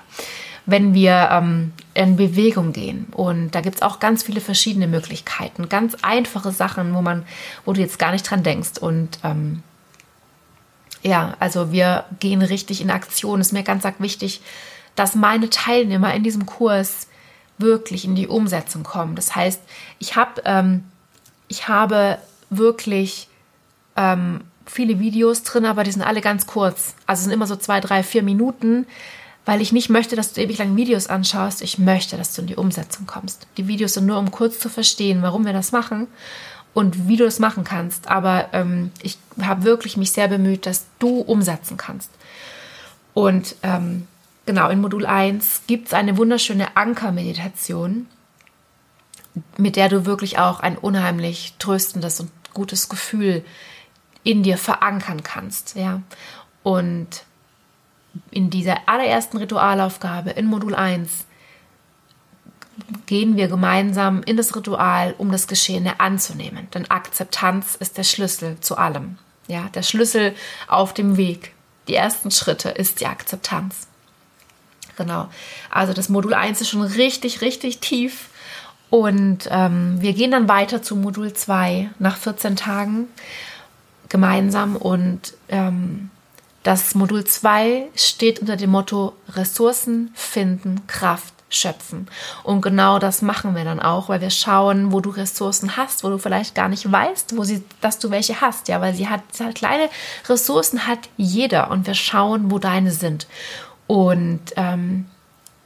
wenn 0.66 0.94
wir 0.94 1.28
ähm, 1.30 1.72
in 1.94 2.16
Bewegung 2.16 2.72
gehen. 2.72 3.06
Und 3.12 3.52
da 3.52 3.60
gibt 3.60 3.76
es 3.76 3.82
auch 3.82 4.00
ganz 4.00 4.24
viele 4.24 4.40
verschiedene 4.40 4.88
Möglichkeiten, 4.88 5.68
ganz 5.68 5.96
einfache 6.02 6.50
Sachen, 6.50 6.92
wo 6.92 7.02
man, 7.02 7.24
wo 7.64 7.72
du 7.72 7.80
jetzt 7.80 8.00
gar 8.00 8.10
nicht 8.10 8.28
dran 8.28 8.42
denkst. 8.42 8.78
Und 8.80 9.20
ähm, 9.22 9.62
ja, 11.02 11.36
also 11.38 11.70
wir 11.70 12.04
gehen 12.18 12.42
richtig 12.42 12.80
in 12.80 12.90
Aktion. 12.90 13.40
Es 13.40 13.48
ist 13.48 13.52
mir 13.52 13.62
ganz 13.62 13.86
arg 13.86 14.00
wichtig, 14.00 14.40
dass 14.96 15.14
meine 15.14 15.50
Teilnehmer 15.50 16.12
in 16.14 16.24
diesem 16.24 16.46
Kurs 16.46 17.06
wirklich 17.58 18.04
in 18.04 18.16
die 18.16 18.26
Umsetzung 18.26 18.82
kommen. 18.82 19.14
Das 19.14 19.36
heißt, 19.36 19.62
ich 20.00 20.16
habe 20.16 20.42
ähm, 20.44 20.82
ich 21.46 21.68
habe 21.68 22.18
wirklich 22.50 23.28
ähm, 23.96 24.42
viele 24.66 24.98
Videos 24.98 25.42
drin, 25.42 25.64
aber 25.64 25.84
die 25.84 25.92
sind 25.92 26.02
alle 26.02 26.20
ganz 26.20 26.46
kurz. 26.46 26.94
Also 27.06 27.22
sind 27.22 27.32
immer 27.32 27.46
so 27.46 27.56
zwei, 27.56 27.80
drei, 27.80 28.02
vier 28.02 28.22
Minuten 28.22 28.86
weil 29.46 29.62
ich 29.62 29.72
nicht 29.72 29.88
möchte, 29.88 30.16
dass 30.16 30.32
du 30.32 30.42
ewig 30.42 30.58
lang 30.58 30.76
Videos 30.76 31.06
anschaust. 31.06 31.62
Ich 31.62 31.78
möchte, 31.78 32.16
dass 32.16 32.34
du 32.34 32.42
in 32.42 32.48
die 32.48 32.56
Umsetzung 32.56 33.06
kommst. 33.06 33.46
Die 33.56 33.68
Videos 33.68 33.94
sind 33.94 34.04
nur, 34.04 34.18
um 34.18 34.32
kurz 34.32 34.58
zu 34.58 34.68
verstehen, 34.68 35.22
warum 35.22 35.46
wir 35.46 35.52
das 35.52 35.70
machen 35.70 36.08
und 36.74 37.08
wie 37.08 37.16
du 37.16 37.24
das 37.24 37.38
machen 37.38 37.62
kannst. 37.62 38.08
Aber 38.08 38.48
ähm, 38.52 38.90
ich 39.02 39.18
habe 39.40 39.62
wirklich 39.62 39.96
mich 39.96 40.10
sehr 40.10 40.26
bemüht, 40.26 40.66
dass 40.66 40.86
du 40.98 41.20
umsetzen 41.20 41.76
kannst. 41.76 42.10
Und 43.14 43.54
ähm, 43.62 44.08
genau, 44.46 44.68
in 44.68 44.80
Modul 44.80 45.06
1 45.06 45.62
gibt 45.68 45.86
es 45.86 45.94
eine 45.94 46.18
wunderschöne 46.18 46.76
Ankermeditation. 46.76 48.08
mit 49.58 49.76
der 49.76 49.88
du 49.88 50.06
wirklich 50.06 50.38
auch 50.38 50.58
ein 50.58 50.76
unheimlich 50.76 51.54
tröstendes 51.60 52.18
und 52.18 52.30
gutes 52.52 52.88
Gefühl 52.88 53.44
in 54.26 54.42
dir 54.42 54.58
verankern 54.58 55.22
kannst, 55.22 55.76
ja. 55.76 56.02
Und 56.64 57.22
in 58.32 58.50
dieser 58.50 58.88
allerersten 58.88 59.36
Ritualaufgabe 59.36 60.30
in 60.30 60.46
Modul 60.46 60.74
1 60.74 61.26
gehen 63.06 63.36
wir 63.36 63.46
gemeinsam 63.46 64.24
in 64.24 64.36
das 64.36 64.56
Ritual, 64.56 65.14
um 65.18 65.30
das 65.30 65.46
Geschehene 65.46 66.00
anzunehmen. 66.00 66.66
Denn 66.74 66.90
Akzeptanz 66.90 67.76
ist 67.76 67.98
der 67.98 68.02
Schlüssel 68.02 68.58
zu 68.60 68.76
allem. 68.76 69.16
Ja, 69.46 69.68
der 69.74 69.84
Schlüssel 69.84 70.34
auf 70.66 70.92
dem 70.92 71.16
Weg. 71.16 71.52
Die 71.86 71.94
ersten 71.94 72.32
Schritte 72.32 72.70
ist 72.70 73.00
die 73.00 73.06
Akzeptanz. 73.06 73.86
Genau. 74.96 75.28
Also 75.70 75.92
das 75.92 76.08
Modul 76.08 76.34
1 76.34 76.62
ist 76.62 76.70
schon 76.70 76.82
richtig, 76.82 77.42
richtig 77.42 77.78
tief. 77.78 78.30
Und 78.90 79.46
ähm, 79.52 80.00
wir 80.00 80.14
gehen 80.14 80.32
dann 80.32 80.48
weiter 80.48 80.82
zu 80.82 80.96
Modul 80.96 81.32
2 81.32 81.90
nach 82.00 82.16
14 82.16 82.56
Tagen 82.56 83.06
gemeinsam. 84.08 84.76
Und 84.76 85.34
ähm, 85.48 86.10
das 86.62 86.94
Modul 86.94 87.24
2 87.24 87.88
steht 87.94 88.40
unter 88.40 88.56
dem 88.56 88.70
Motto 88.70 89.12
Ressourcen 89.28 90.10
finden, 90.14 90.86
Kraft 90.86 91.34
schöpfen. 91.48 92.08
Und 92.42 92.60
genau 92.60 92.98
das 92.98 93.22
machen 93.22 93.54
wir 93.54 93.64
dann 93.64 93.80
auch, 93.80 94.08
weil 94.08 94.20
wir 94.20 94.30
schauen, 94.30 94.92
wo 94.92 95.00
du 95.00 95.10
Ressourcen 95.10 95.76
hast, 95.76 96.02
wo 96.02 96.08
du 96.08 96.18
vielleicht 96.18 96.54
gar 96.54 96.68
nicht 96.68 96.90
weißt, 96.90 97.36
wo 97.36 97.44
sie, 97.44 97.62
dass 97.80 97.98
du 97.98 98.10
welche 98.10 98.40
hast, 98.40 98.68
ja, 98.68 98.80
weil 98.80 98.94
sie 98.94 99.08
hat, 99.08 99.20
sie 99.32 99.44
hat 99.44 99.54
kleine 99.54 99.88
Ressourcen 100.28 100.86
hat 100.86 101.08
jeder 101.16 101.70
und 101.70 101.86
wir 101.86 101.94
schauen, 101.94 102.50
wo 102.50 102.58
deine 102.58 102.90
sind. 102.90 103.26
Und 103.86 104.40
ähm, 104.56 105.06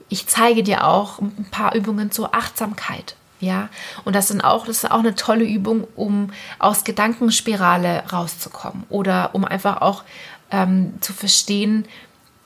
ich 0.09 0.27
zeige 0.27 0.63
dir 0.63 0.87
auch 0.87 1.21
ein 1.21 1.49
paar 1.51 1.75
Übungen 1.75 2.11
zur 2.11 2.35
Achtsamkeit. 2.35 3.15
Ja, 3.41 3.71
und 4.05 4.15
das 4.15 4.29
sind 4.29 4.43
auch, 4.43 4.67
das 4.67 4.85
ist 4.85 4.91
auch 4.91 4.99
eine 4.99 5.15
tolle 5.15 5.45
Übung, 5.45 5.87
um 5.97 6.31
aus 6.59 6.85
Gedankenspirale 6.85 8.05
rauszukommen 8.13 8.85
oder 8.91 9.31
um 9.35 9.47
einfach 9.47 9.81
auch 9.81 10.05
ähm, 10.51 11.01
zu 11.01 11.15
verstehen, 11.15 11.87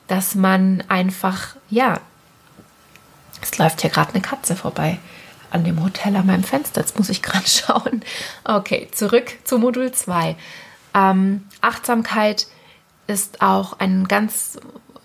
dass 0.07 0.35
man 0.35 0.83
einfach, 0.87 1.55
ja, 1.69 1.99
es 3.41 3.57
läuft 3.57 3.81
hier 3.81 3.89
gerade 3.89 4.13
eine 4.13 4.21
Katze 4.21 4.55
vorbei 4.55 4.99
an 5.51 5.63
dem 5.63 5.83
Hotel 5.83 6.15
an 6.15 6.27
meinem 6.27 6.43
Fenster. 6.43 6.81
Jetzt 6.81 6.97
muss 6.97 7.09
ich 7.09 7.21
gerade 7.21 7.47
schauen. 7.47 8.01
Okay, 8.43 8.87
zurück 8.91 9.33
zu 9.43 9.57
Modul 9.57 9.91
2. 9.91 10.35
Ähm, 10.93 11.43
Achtsamkeit 11.61 12.47
ist 13.07 13.41
auch 13.41 13.79
ein 13.79 14.07
ganz 14.07 14.57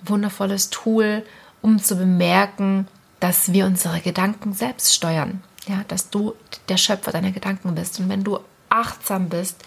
wundervolles 0.04 0.70
Tool, 0.70 1.24
um 1.62 1.82
zu 1.82 1.96
bemerken, 1.96 2.88
dass 3.18 3.52
wir 3.52 3.66
unsere 3.66 4.00
Gedanken 4.00 4.54
selbst 4.54 4.94
steuern. 4.94 5.42
Ja, 5.70 5.84
dass 5.88 6.10
du 6.10 6.34
der 6.68 6.76
Schöpfer 6.76 7.12
deiner 7.12 7.30
Gedanken 7.30 7.74
bist. 7.74 8.00
Und 8.00 8.08
wenn 8.08 8.24
du 8.24 8.40
achtsam 8.68 9.28
bist 9.28 9.62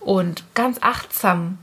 und 0.00 0.44
ganz 0.54 0.78
achtsam 0.80 1.58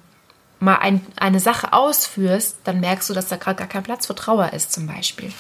mal 0.60 0.78
ein, 0.78 1.06
eine 1.16 1.40
Sache 1.40 1.74
ausführst, 1.74 2.58
dann 2.64 2.80
merkst 2.80 3.10
du, 3.10 3.14
dass 3.14 3.28
da 3.28 3.36
gerade 3.36 3.58
gar 3.58 3.68
kein 3.68 3.84
Platz 3.84 4.08
für 4.08 4.16
Trauer 4.16 4.54
ist, 4.54 4.72
zum 4.72 4.88
Beispiel 4.88 5.32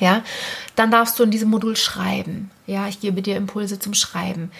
ja, 0.00 0.22
dann 0.76 0.90
darfst 0.90 1.18
du 1.18 1.24
in 1.24 1.30
diesem 1.30 1.50
Modul 1.50 1.76
schreiben. 1.76 2.50
Ja, 2.66 2.88
ich 2.88 3.00
gebe 3.00 3.22
dir 3.22 3.36
Impulse 3.36 3.78
zum 3.78 3.94
Schreiben. 3.94 4.50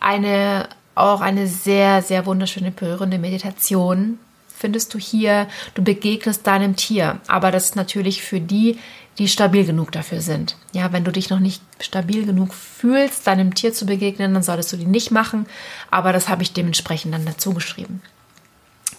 Eine, 0.00 0.68
auch 0.94 1.20
eine 1.20 1.46
sehr, 1.46 2.02
sehr 2.02 2.26
wunderschöne, 2.26 2.70
berührende 2.70 3.18
Meditation 3.18 4.18
findest 4.58 4.94
du 4.94 4.98
hier. 4.98 5.48
Du 5.74 5.82
begegnest 5.82 6.46
deinem 6.46 6.76
Tier, 6.76 7.20
aber 7.26 7.50
das 7.50 7.66
ist 7.66 7.76
natürlich 7.76 8.22
für 8.22 8.40
die, 8.40 8.78
die 9.18 9.28
stabil 9.28 9.64
genug 9.64 9.92
dafür 9.92 10.20
sind. 10.20 10.56
Ja, 10.72 10.92
wenn 10.92 11.04
du 11.04 11.12
dich 11.12 11.30
noch 11.30 11.38
nicht 11.38 11.62
stabil 11.80 12.26
genug 12.26 12.52
fühlst, 12.52 13.26
deinem 13.26 13.54
Tier 13.54 13.72
zu 13.72 13.86
begegnen, 13.86 14.34
dann 14.34 14.42
solltest 14.42 14.72
du 14.72 14.76
die 14.76 14.86
nicht 14.86 15.10
machen, 15.10 15.46
aber 15.90 16.12
das 16.12 16.28
habe 16.28 16.42
ich 16.42 16.52
dementsprechend 16.52 17.14
dann 17.14 17.24
dazu 17.24 17.54
geschrieben. 17.54 18.02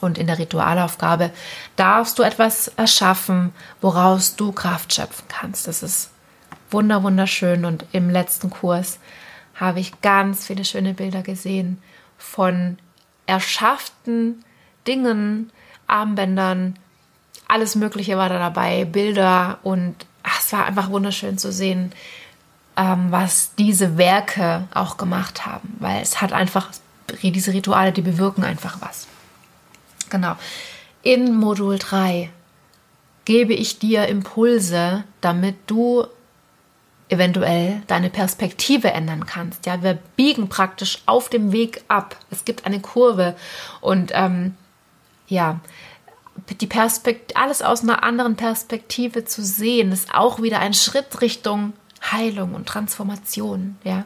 Und 0.01 0.17
in 0.17 0.27
der 0.27 0.39
Ritualaufgabe 0.39 1.31
darfst 1.75 2.19
du 2.19 2.23
etwas 2.23 2.67
erschaffen, 2.69 3.51
woraus 3.81 4.35
du 4.35 4.51
Kraft 4.51 4.93
schöpfen 4.93 5.25
kannst. 5.27 5.67
Das 5.67 5.81
ist 5.83 6.11
wunder 6.69 7.03
wunderschön 7.03 7.65
und 7.65 7.85
im 7.91 8.09
letzten 8.09 8.49
Kurs 8.49 8.99
habe 9.55 9.79
ich 9.79 10.01
ganz 10.01 10.45
viele 10.45 10.65
schöne 10.65 10.93
Bilder 10.93 11.23
gesehen 11.23 11.81
von 12.17 12.77
erschafften 13.25 14.43
Dingen, 14.85 15.51
Armbändern, 15.87 16.77
alles 17.47 17.75
Mögliche 17.75 18.17
war 18.17 18.29
da 18.29 18.39
dabei, 18.39 18.85
Bilder 18.85 19.59
und 19.63 19.95
ach, 20.23 20.39
es 20.39 20.51
war 20.51 20.65
einfach 20.65 20.89
wunderschön 20.89 21.37
zu 21.37 21.51
sehen, 21.51 21.93
ähm, 22.75 23.07
was 23.09 23.55
diese 23.55 23.97
Werke 23.97 24.67
auch 24.73 24.97
gemacht 24.97 25.45
haben, 25.45 25.75
weil 25.79 26.01
es 26.01 26.21
hat 26.21 26.33
einfach 26.33 26.69
diese 27.21 27.53
Rituale, 27.53 27.91
die 27.91 28.01
bewirken 28.01 28.43
einfach 28.43 28.77
was. 28.81 29.07
Genau. 30.09 30.35
In 31.03 31.35
Modul 31.35 31.79
3 31.79 32.29
gebe 33.25 33.53
ich 33.53 33.79
dir 33.79 34.07
Impulse, 34.07 35.03
damit 35.21 35.55
du 35.67 36.05
eventuell 37.09 37.81
deine 37.87 38.09
Perspektive 38.09 38.91
ändern 38.91 39.25
kannst. 39.25 39.65
Ja, 39.65 39.81
wir 39.81 39.97
biegen 40.15 40.49
praktisch 40.49 41.01
auf 41.05 41.29
dem 41.29 41.51
Weg 41.51 41.83
ab. 41.87 42.17
Es 42.29 42.45
gibt 42.45 42.65
eine 42.65 42.81
Kurve 42.81 43.35
und 43.79 44.11
ähm, 44.13 44.55
ja, 45.27 45.59
die 46.61 46.67
Perspektive, 46.67 47.39
alles 47.39 47.61
aus 47.61 47.83
einer 47.83 48.03
anderen 48.03 48.35
Perspektive 48.35 49.25
zu 49.25 49.43
sehen, 49.43 49.91
ist 49.91 50.13
auch 50.13 50.41
wieder 50.41 50.59
ein 50.59 50.73
Schritt 50.73 51.21
Richtung 51.21 51.73
Heilung 52.11 52.53
und 52.53 52.67
Transformation. 52.67 53.77
Ja, 53.83 54.05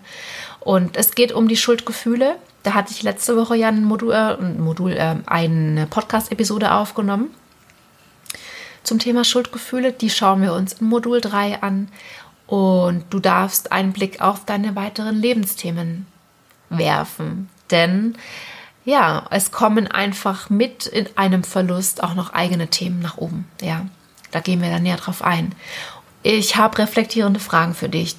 und 0.59 0.97
es 0.97 1.15
geht 1.15 1.31
um 1.31 1.47
die 1.47 1.57
Schuldgefühle. 1.57 2.35
Da 2.63 2.73
hatte 2.73 2.91
ich 2.91 3.03
letzte 3.03 3.35
Woche 3.35 3.55
ja 3.55 3.67
ein 3.67 3.83
Modul, 3.83 4.11
äh, 4.11 4.37
ein 4.37 4.61
Modul 4.61 4.91
äh, 4.91 5.15
eine 5.25 5.87
Podcast-Episode 5.87 6.71
aufgenommen 6.73 7.31
zum 8.83 8.99
Thema 8.99 9.23
Schuldgefühle. 9.23 9.91
Die 9.91 10.09
schauen 10.09 10.41
wir 10.41 10.53
uns 10.53 10.73
in 10.73 10.87
Modul 10.87 11.21
3 11.21 11.61
an. 11.61 11.89
Und 12.47 13.05
du 13.11 13.19
darfst 13.19 13.71
einen 13.71 13.93
Blick 13.93 14.21
auf 14.21 14.45
deine 14.45 14.75
weiteren 14.75 15.15
Lebensthemen 15.15 16.05
werfen. 16.69 17.49
Denn 17.69 18.17
ja, 18.85 19.27
es 19.29 19.51
kommen 19.51 19.87
einfach 19.87 20.49
mit 20.49 20.85
in 20.87 21.07
einem 21.15 21.43
Verlust 21.43 22.03
auch 22.03 22.15
noch 22.15 22.33
eigene 22.33 22.67
Themen 22.67 22.99
nach 22.99 23.17
oben. 23.17 23.47
Ja, 23.61 23.85
da 24.31 24.39
gehen 24.39 24.61
wir 24.61 24.69
dann 24.69 24.83
näher 24.83 24.97
drauf 24.97 25.23
ein. 25.23 25.53
Ich 26.23 26.55
habe 26.55 26.77
reflektierende 26.79 27.39
Fragen 27.39 27.73
für 27.73 27.89
dich 27.89 28.15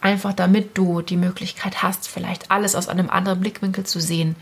einfach 0.00 0.32
damit 0.32 0.76
du 0.76 1.02
die 1.02 1.16
Möglichkeit 1.16 1.82
hast, 1.82 2.08
vielleicht 2.08 2.50
alles 2.50 2.74
aus 2.74 2.88
einem 2.88 3.10
anderen 3.10 3.40
Blickwinkel 3.40 3.84
zu 3.84 4.00
sehen. 4.00 4.36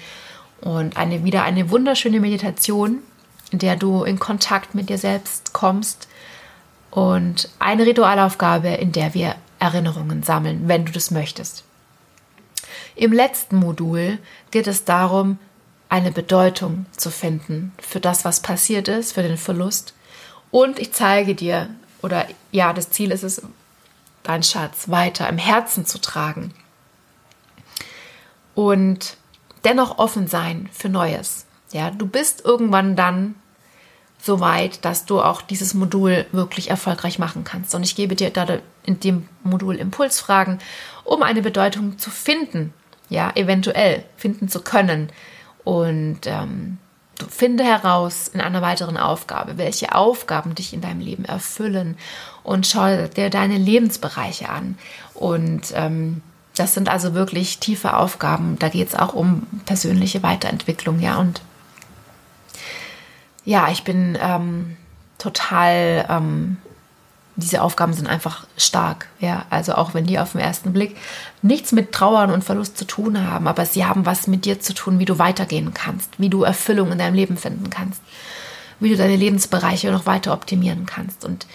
Und 0.61 0.97
eine, 0.97 1.25
wieder 1.25 1.45
eine 1.45 1.71
wunderschöne 1.71 2.21
Meditation, 2.21 2.99
in 3.51 3.59
der 3.59 3.77
du 3.77 4.05
in 4.05 4.19
Kontakt 4.19 4.75
mit 4.75 4.89
dir 4.89 4.99
selbst 4.99 5.53
kommst. 5.53 6.09
Und 6.91 7.51
eine 7.59 7.87
Ritualaufgabe, 7.87 8.69
in 8.69 8.93
der 8.93 9.15
wir 9.15 9.37
Erinnerungen 9.59 10.23
sammeln, 10.23 10.63
wenn 10.67 10.85
du 10.85 10.93
das 10.93 11.11
möchtest. 11.11 11.65
Im 12.95 13.13
letzten 13.13 13.57
Modul 13.57 14.19
geht 14.51 14.67
es 14.67 14.85
darum, 14.85 15.39
eine 15.89 16.11
Bedeutung 16.11 16.87
zu 16.97 17.11
finden 17.11 17.73
für 17.79 18.01
das, 18.01 18.25
was 18.25 18.41
passiert 18.41 18.89
ist, 18.89 19.13
für 19.13 19.23
den 19.23 19.37
Verlust. 19.37 19.95
Und 20.51 20.79
ich 20.79 20.93
zeige 20.93 21.35
dir, 21.35 21.69
oder 22.03 22.27
ja, 22.51 22.73
das 22.73 22.91
Ziel 22.91 23.11
ist 23.11 23.23
es, 23.23 23.43
dein 24.23 24.43
Schatz 24.43 24.89
weiter 24.89 25.29
im 25.29 25.39
Herzen 25.39 25.87
zu 25.87 26.01
tragen. 26.01 26.53
Und 28.55 29.17
dennoch 29.65 29.99
offen 29.99 30.27
sein 30.27 30.69
für 30.73 30.89
Neues. 30.89 31.47
Ja, 31.73 31.91
du 31.91 32.07
bist 32.07 32.45
irgendwann 32.45 32.97
dann 32.97 33.35
so 34.19 34.41
weit, 34.41 34.85
dass 34.85 35.05
du 35.05 35.21
auch 35.21 35.43
dieses 35.43 35.75
Modul 35.75 36.27
wirklich 36.33 36.71
erfolgreich 36.71 37.19
machen 37.19 37.45
kannst. 37.45 37.75
Und 37.75 37.83
ich 37.83 37.95
gebe 37.95 38.17
dir 38.17 38.31
da 38.31 38.47
in 38.83 38.99
dem 39.01 39.29
Modul 39.43 39.77
Impulsfragen, 39.77 40.59
um 41.05 41.23
eine 41.23 41.43
Bedeutung 41.43 41.99
zu 41.99 42.11
finden, 42.11 42.73
ja, 43.09 43.31
eventuell 43.35 44.05
finden 44.17 44.49
zu 44.49 44.63
können. 44.63 45.11
Und 45.67 46.21
ähm, 46.27 46.79
finde 47.29 47.65
heraus 47.65 48.29
in 48.29 48.41
einer 48.41 48.63
weiteren 48.63 48.97
Aufgabe, 48.97 49.59
welche 49.59 49.97
Aufgaben 49.97 50.55
dich 50.55 50.73
in 50.73 50.81
deinem 50.81 51.01
Leben 51.01 51.25
erfüllen 51.25 51.97
und 52.45 52.69
schau 52.69 53.09
dir 53.09 53.31
deine 53.31 53.59
Lebensbereiche 53.59 54.49
an. 54.49 54.79
Und 55.13 55.73
ähm, 55.75 56.23
das 56.55 56.75
sind 56.75 56.89
also 56.89 57.15
wirklich 57.15 57.59
tiefe 57.59 57.97
Aufgaben. 57.97 58.61
Da 58.61 58.69
geht 58.69 58.87
es 58.87 58.95
auch 58.95 59.13
um 59.13 59.43
persönliche 59.65 60.23
Weiterentwicklung, 60.23 61.01
ja. 61.01 61.17
Und 61.17 61.43
ja, 63.45 63.69
ich 63.73 63.83
bin 63.83 64.17
ähm, 64.23 64.77
total, 65.19 66.07
ähm, 66.09 66.59
diese 67.37 67.61
Aufgaben 67.61 67.93
sind 67.93 68.07
einfach 68.07 68.47
stark, 68.57 69.09
ja. 69.21 69.45
Also 69.51 69.75
auch 69.75 69.93
wenn 69.93 70.07
die 70.07 70.19
auf 70.19 70.33
den 70.33 70.41
ersten 70.41 70.73
Blick 70.73 70.97
nichts 71.43 71.73
mit 71.73 71.93
Trauern 71.93 72.31
und 72.31 72.43
Verlust 72.43 72.79
zu 72.79 72.87
tun 72.87 73.31
haben, 73.31 73.47
aber 73.47 73.67
sie 73.67 73.85
haben 73.85 74.07
was 74.07 74.27
mit 74.27 74.47
dir 74.47 74.61
zu 74.61 74.73
tun, 74.73 74.99
wie 74.99 75.05
du 75.05 75.19
weitergehen 75.19 75.75
kannst, 75.75 76.19
wie 76.19 76.31
du 76.31 76.43
Erfüllung 76.43 76.93
in 76.93 76.99
deinem 76.99 77.15
Leben 77.15 77.37
finden 77.37 77.69
kannst, 77.69 78.01
wie 78.81 78.89
du 78.89 78.97
deine 78.97 79.17
Lebensbereiche 79.17 79.93
noch 79.93 80.07
weiter 80.07 80.33
optimieren 80.33 80.87
kannst. 80.87 81.25
Und 81.25 81.47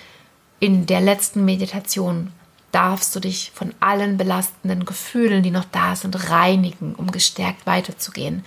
in 0.59 0.85
der 0.85 1.01
letzten 1.01 1.45
Meditation 1.45 2.31
darfst 2.71 3.15
du 3.15 3.19
dich 3.19 3.51
von 3.53 3.73
allen 3.79 4.17
belastenden 4.17 4.85
Gefühlen, 4.85 5.41
die 5.41 5.51
noch 5.51 5.65
da 5.65 5.95
sind, 5.95 6.29
reinigen, 6.29 6.93
um 6.95 7.11
gestärkt 7.11 7.65
weiterzugehen. 7.65 8.45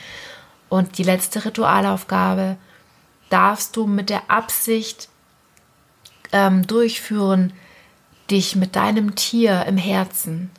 Und 0.68 0.98
die 0.98 1.02
letzte 1.02 1.44
Ritualaufgabe 1.44 2.56
darfst 3.28 3.76
du 3.76 3.86
mit 3.86 4.10
der 4.10 4.30
Absicht 4.30 5.08
ähm, 6.34 6.66
durchführen, 6.66 7.52
dich 8.30 8.56
mit 8.56 8.74
deinem 8.74 9.14
Tier 9.14 9.64
im 9.66 9.76
Herzen 9.76 10.50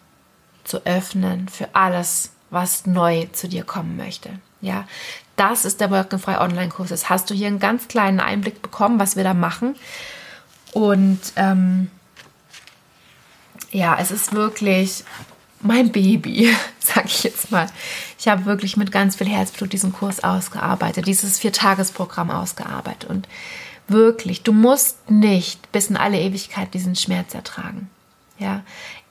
zu 0.64 0.86
öffnen 0.86 1.50
für 1.50 1.68
alles, 1.74 2.32
was 2.50 2.86
neu 2.86 3.28
zu 3.34 3.50
dir 3.50 3.64
kommen 3.64 3.98
möchte. 3.98 4.30
Ja, 4.62 4.88
das 5.36 5.66
ist 5.66 5.82
der 5.82 5.92
Wolkenfrei 5.92 6.40
Online-Kurs. 6.40 6.92
Jetzt 6.92 7.10
hast 7.10 7.30
du 7.30 7.34
hier 7.34 7.48
einen 7.48 7.60
ganz 7.60 7.90
kleinen 7.90 8.22
Einblick 8.22 8.62
bekommen, 8.62 9.00
was 9.00 9.18
wir 9.18 9.26
da 9.26 9.34
machen. 9.34 9.76
Und 10.72 11.20
ähm, 11.36 11.92
ja, 13.72 13.98
es 14.00 14.12
ist 14.12 14.34
wirklich 14.34 15.04
mein 15.60 15.92
Baby, 15.92 16.56
sag 16.80 17.06
ich 17.06 17.24
jetzt 17.24 17.52
mal. 17.52 17.68
Ich 18.18 18.30
habe 18.30 18.46
wirklich 18.46 18.78
mit 18.78 18.94
ganz 18.94 19.18
viel 19.18 19.28
Herzblut 19.28 19.74
diesen 19.74 19.92
Kurs 19.92 20.24
ausgearbeitet, 20.24 21.06
dieses 21.06 21.38
Viertagesprogramm 21.38 22.32
ausgearbeitet. 22.32 23.10
Und 23.10 23.28
wirklich, 23.88 24.44
du 24.44 24.54
musst 24.54 25.10
nicht 25.10 25.72
bis 25.72 25.90
in 25.90 25.98
alle 25.98 26.20
Ewigkeit 26.20 26.74
diesen 26.74 26.96
Schmerz 26.96 27.34
ertragen. 27.34 27.90
Ja, 28.38 28.64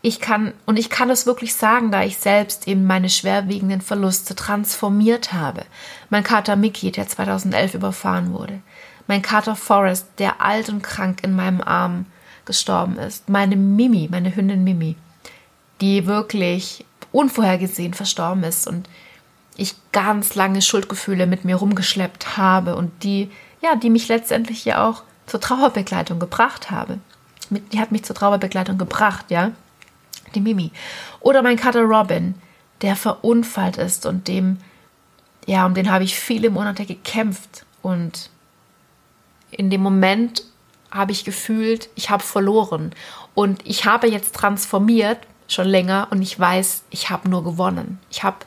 ich 0.03 0.21
kann, 0.21 0.53
und 0.67 0.79
ich 0.79 0.91
kann 0.91 1.09
es 1.09 1.25
wirklich 1.25 1.55
sagen, 1.55 1.91
da 1.91 2.03
ich 2.03 2.19
selbst 2.19 2.69
eben 2.69 2.87
meine 2.87 3.09
schwerwiegenden 3.09 3.81
Verluste 3.81 4.35
transformiert 4.35 5.33
habe. 5.33 5.65
Mein 6.11 6.23
Kater 6.23 6.57
Mickey, 6.57 6.93
der 6.93 7.09
2011 7.09 7.75
überfahren 7.75 8.33
wurde. 8.35 8.61
Mein 9.07 9.23
Kater 9.23 9.57
Forrest, 9.57 10.07
der 10.19 10.43
alt 10.43 10.69
und 10.69 10.83
krank 10.83 11.21
in 11.23 11.35
meinem 11.35 11.63
Arm 11.63 12.05
gestorben 12.45 12.99
ist. 12.99 13.31
Meine 13.31 13.57
Mimi, 13.57 14.09
meine 14.11 14.37
Hündin 14.37 14.65
Mimi, 14.65 14.97
die 15.81 16.07
wirklich 16.07 16.85
unvorhergesehen 17.13 17.95
verstorben 17.95 18.45
ist 18.45 18.67
und 18.67 18.89
ich 19.57 19.75
ganz 19.93 20.35
lange 20.35 20.61
Schuldgefühle 20.61 21.27
mit 21.27 21.45
mir 21.45 21.57
rumgeschleppt 21.57 22.37
habe 22.37 22.77
und 22.77 23.05
die, 23.05 23.31
ja, 23.65 23.75
die 23.77 23.91
mich 23.91 24.09
letztendlich 24.09 24.65
ja 24.65 24.89
auch 24.89 25.03
zur 25.27 25.41
Trauerbegleitung 25.41 26.19
gebracht 26.19 26.71
habe. 26.71 26.99
Die 27.51 27.81
hat 27.81 27.93
mich 27.93 28.05
zur 28.05 28.15
Trauerbegleitung 28.15 28.79
gebracht, 28.79 29.31
ja 29.31 29.51
die 30.35 30.41
Mimi. 30.41 30.71
Oder 31.21 31.43
mein 31.43 31.57
Kater 31.57 31.83
Robin, 31.83 32.35
der 32.83 32.97
verunfallt 32.97 33.77
ist 33.77 34.07
und 34.07 34.29
dem, 34.29 34.59
ja, 35.47 35.65
um 35.67 35.75
den 35.75 35.91
habe 35.91 36.05
ich 36.05 36.19
viele 36.19 36.51
Monate 36.51 36.87
gekämpft. 36.87 37.65
Und 37.83 38.31
in 39.51 39.71
dem 39.71 39.83
Moment 39.83 40.45
habe 40.91 41.13
ich 41.13 41.25
gefühlt, 41.25 41.89
ich 41.95 42.11
habe 42.11 42.23
verloren. 42.23 42.93
Und 43.35 43.67
ich 43.67 43.85
habe 43.85 44.09
jetzt 44.09 44.35
transformiert, 44.35 45.19
schon 45.49 45.69
länger, 45.69 46.09
und 46.11 46.23
ich 46.23 46.39
weiß, 46.39 46.85
ich 46.91 47.11
habe 47.11 47.29
nur 47.29 47.45
gewonnen. 47.45 47.99
Ich 48.11 48.23
habe, 48.23 48.39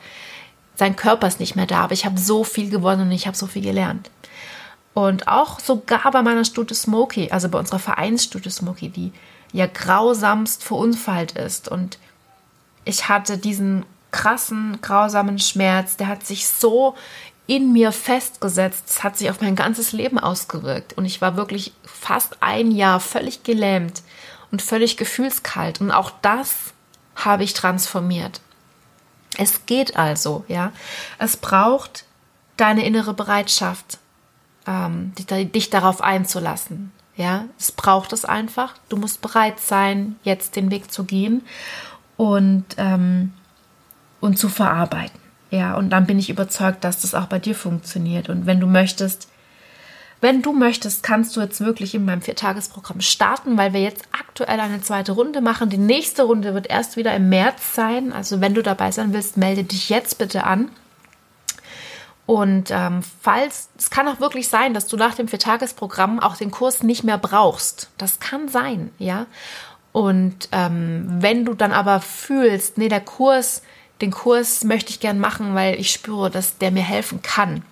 sein 0.74 0.96
Körper 0.96 1.26
ist 1.26 1.40
nicht 1.40 1.56
mehr 1.56 1.66
da, 1.66 1.84
aber 1.84 1.92
ich 1.92 2.04
habe 2.04 2.18
so 2.18 2.44
viel 2.44 2.70
gewonnen 2.70 3.02
und 3.02 3.12
ich 3.12 3.26
habe 3.26 3.36
so 3.36 3.46
viel 3.46 3.62
gelernt. 3.62 4.10
Und 4.94 5.28
auch 5.28 5.60
sogar 5.60 6.10
bei 6.10 6.22
meiner 6.22 6.44
Stute 6.44 6.74
Smokey, 6.74 7.30
also 7.30 7.48
bei 7.48 7.58
unserer 7.58 7.78
Vereinsstute 7.78 8.50
Smokey, 8.50 8.88
die 8.88 9.12
ja 9.52 9.66
grausamst 9.66 10.64
verunfallt 10.64 11.32
ist. 11.32 11.68
Und 11.68 11.98
ich 12.84 13.08
hatte 13.08 13.38
diesen 13.38 13.86
krassen, 14.10 14.78
grausamen 14.80 15.38
Schmerz, 15.38 15.96
der 15.96 16.08
hat 16.08 16.26
sich 16.26 16.48
so 16.48 16.96
in 17.46 17.72
mir 17.72 17.92
festgesetzt, 17.92 18.84
es 18.88 19.02
hat 19.02 19.16
sich 19.16 19.30
auf 19.30 19.40
mein 19.40 19.56
ganzes 19.56 19.92
Leben 19.92 20.18
ausgewirkt. 20.18 20.96
Und 20.98 21.06
ich 21.06 21.20
war 21.20 21.36
wirklich 21.36 21.72
fast 21.84 22.36
ein 22.40 22.70
Jahr 22.70 23.00
völlig 23.00 23.42
gelähmt 23.42 24.02
und 24.50 24.62
völlig 24.62 24.96
gefühlskalt. 24.96 25.80
Und 25.80 25.90
auch 25.90 26.12
das 26.22 26.56
habe 27.16 27.44
ich 27.44 27.54
transformiert. 27.54 28.40
Es 29.36 29.66
geht 29.66 29.96
also, 29.96 30.44
ja. 30.48 30.72
Es 31.18 31.36
braucht 31.36 32.04
deine 32.56 32.84
innere 32.84 33.14
Bereitschaft, 33.14 33.98
ähm, 34.68 35.12
dich, 35.16 35.70
darauf 35.70 36.02
einzulassen. 36.02 36.92
Ja, 37.16 37.46
es 37.58 37.72
braucht 37.72 38.12
es 38.12 38.24
einfach. 38.24 38.74
Du 38.88 38.96
musst 38.96 39.22
bereit 39.22 39.58
sein, 39.58 40.16
jetzt 40.22 40.54
den 40.56 40.70
Weg 40.70 40.92
zu 40.92 41.04
gehen 41.04 41.42
und, 42.16 42.64
ähm, 42.76 43.32
und 44.20 44.38
zu 44.38 44.48
verarbeiten. 44.48 45.18
Ja, 45.50 45.74
und 45.74 45.90
dann 45.90 46.06
bin 46.06 46.18
ich 46.18 46.28
überzeugt, 46.28 46.84
dass 46.84 47.00
das 47.00 47.14
auch 47.14 47.26
bei 47.26 47.38
dir 47.38 47.54
funktioniert. 47.54 48.28
Und 48.28 48.46
wenn 48.46 48.60
du 48.60 48.66
möchtest, 48.66 49.28
wenn 50.20 50.42
du 50.42 50.52
möchtest, 50.52 51.02
kannst 51.02 51.34
du 51.36 51.40
jetzt 51.40 51.60
wirklich 51.60 51.94
in 51.94 52.04
meinem 52.04 52.22
Viertagesprogramm 52.22 53.00
starten, 53.00 53.56
weil 53.56 53.72
wir 53.72 53.80
jetzt 53.80 54.04
aktuell 54.12 54.60
eine 54.60 54.82
zweite 54.82 55.12
Runde 55.12 55.40
machen. 55.40 55.70
Die 55.70 55.78
nächste 55.78 56.24
Runde 56.24 56.54
wird 56.54 56.68
erst 56.68 56.96
wieder 56.96 57.16
im 57.16 57.30
März 57.30 57.74
sein. 57.74 58.12
Also 58.12 58.40
wenn 58.40 58.54
du 58.54 58.62
dabei 58.62 58.90
sein 58.92 59.12
willst, 59.14 59.36
melde 59.38 59.64
dich 59.64 59.88
jetzt 59.88 60.18
bitte 60.18 60.44
an. 60.44 60.70
Und 62.28 62.70
ähm, 62.70 63.00
falls, 63.22 63.70
es 63.78 63.88
kann 63.88 64.06
auch 64.06 64.20
wirklich 64.20 64.48
sein, 64.48 64.74
dass 64.74 64.86
du 64.86 64.98
nach 64.98 65.14
dem 65.14 65.28
Viertagesprogramm 65.28 66.20
auch 66.20 66.36
den 66.36 66.50
Kurs 66.50 66.82
nicht 66.82 67.02
mehr 67.02 67.16
brauchst. 67.16 67.88
Das 67.96 68.20
kann 68.20 68.48
sein, 68.48 68.90
ja. 68.98 69.24
Und 69.92 70.50
ähm, 70.52 71.06
wenn 71.20 71.46
du 71.46 71.54
dann 71.54 71.72
aber 71.72 72.02
fühlst, 72.02 72.76
nee, 72.76 72.90
der 72.90 73.00
Kurs, 73.00 73.62
den 74.02 74.10
Kurs 74.10 74.62
möchte 74.64 74.90
ich 74.90 75.00
gern 75.00 75.18
machen, 75.18 75.54
weil 75.54 75.80
ich 75.80 75.90
spüre, 75.90 76.28
dass 76.30 76.58
der 76.58 76.70
mir 76.70 76.82
helfen 76.82 77.22
kann, 77.22 77.62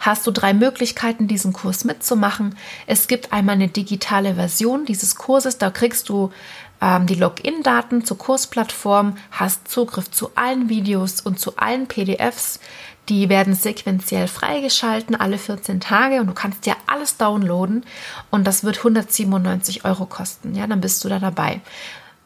hast 0.00 0.26
du 0.26 0.30
drei 0.30 0.54
Möglichkeiten, 0.54 1.28
diesen 1.28 1.52
Kurs 1.52 1.84
mitzumachen. 1.84 2.56
Es 2.86 3.08
gibt 3.08 3.34
einmal 3.34 3.56
eine 3.56 3.68
digitale 3.68 4.36
Version 4.36 4.86
dieses 4.86 5.16
Kurses, 5.16 5.58
da 5.58 5.68
kriegst 5.68 6.08
du 6.08 6.32
ähm, 6.80 7.06
die 7.06 7.16
Login-Daten 7.16 8.06
zur 8.06 8.16
Kursplattform, 8.16 9.18
hast 9.30 9.68
Zugriff 9.68 10.10
zu 10.10 10.30
allen 10.34 10.70
Videos 10.70 11.20
und 11.20 11.38
zu 11.38 11.58
allen 11.58 11.88
PDFs. 11.88 12.60
Die 13.08 13.28
werden 13.28 13.54
sequenziell 13.54 14.28
freigeschalten 14.28 15.16
alle 15.16 15.38
14 15.38 15.80
Tage 15.80 16.20
und 16.20 16.26
du 16.26 16.34
kannst 16.34 16.66
ja 16.66 16.74
alles 16.86 17.16
downloaden 17.16 17.84
und 18.30 18.46
das 18.46 18.64
wird 18.64 18.78
197 18.78 19.84
Euro 19.84 20.06
kosten. 20.06 20.54
Ja, 20.54 20.66
dann 20.66 20.80
bist 20.80 21.04
du 21.04 21.08
da 21.08 21.18
dabei. 21.18 21.60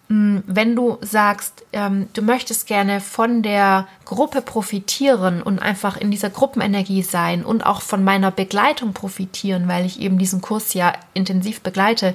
Mm, 0.08 0.38
wenn 0.46 0.76
du 0.76 0.98
sagst, 1.00 1.64
ähm, 1.72 2.08
du 2.12 2.20
möchtest 2.20 2.66
gerne 2.66 3.00
von 3.00 3.42
der 3.42 3.86
Gruppe 4.04 4.42
profitieren 4.42 5.42
und 5.42 5.60
einfach 5.60 5.96
in 5.96 6.10
dieser 6.10 6.28
Gruppenenergie 6.28 7.02
sein 7.02 7.44
und 7.44 7.64
auch 7.64 7.80
von 7.80 8.04
meiner 8.04 8.30
Begleitung 8.30 8.92
profitieren, 8.92 9.68
weil 9.68 9.86
ich 9.86 10.00
eben 10.00 10.18
diesen 10.18 10.42
Kurs 10.42 10.74
ja 10.74 10.92
intensiv 11.14 11.62
begleite, 11.62 12.14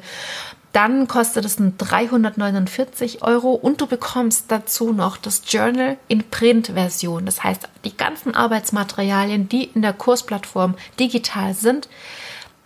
dann 0.77 1.07
kostet 1.07 1.43
es 1.43 1.57
349 1.57 3.23
Euro 3.23 3.53
und 3.53 3.81
du 3.81 3.87
bekommst 3.87 4.51
dazu 4.51 4.93
noch 4.93 5.17
das 5.17 5.41
Journal 5.47 5.97
in 6.07 6.29
Print-Version. 6.29 7.25
Das 7.25 7.43
heißt, 7.43 7.67
die 7.83 7.97
ganzen 7.97 8.35
Arbeitsmaterialien, 8.35 9.49
die 9.49 9.63
in 9.63 9.81
der 9.81 9.93
Kursplattform 9.93 10.75
digital 10.99 11.55
sind, 11.55 11.89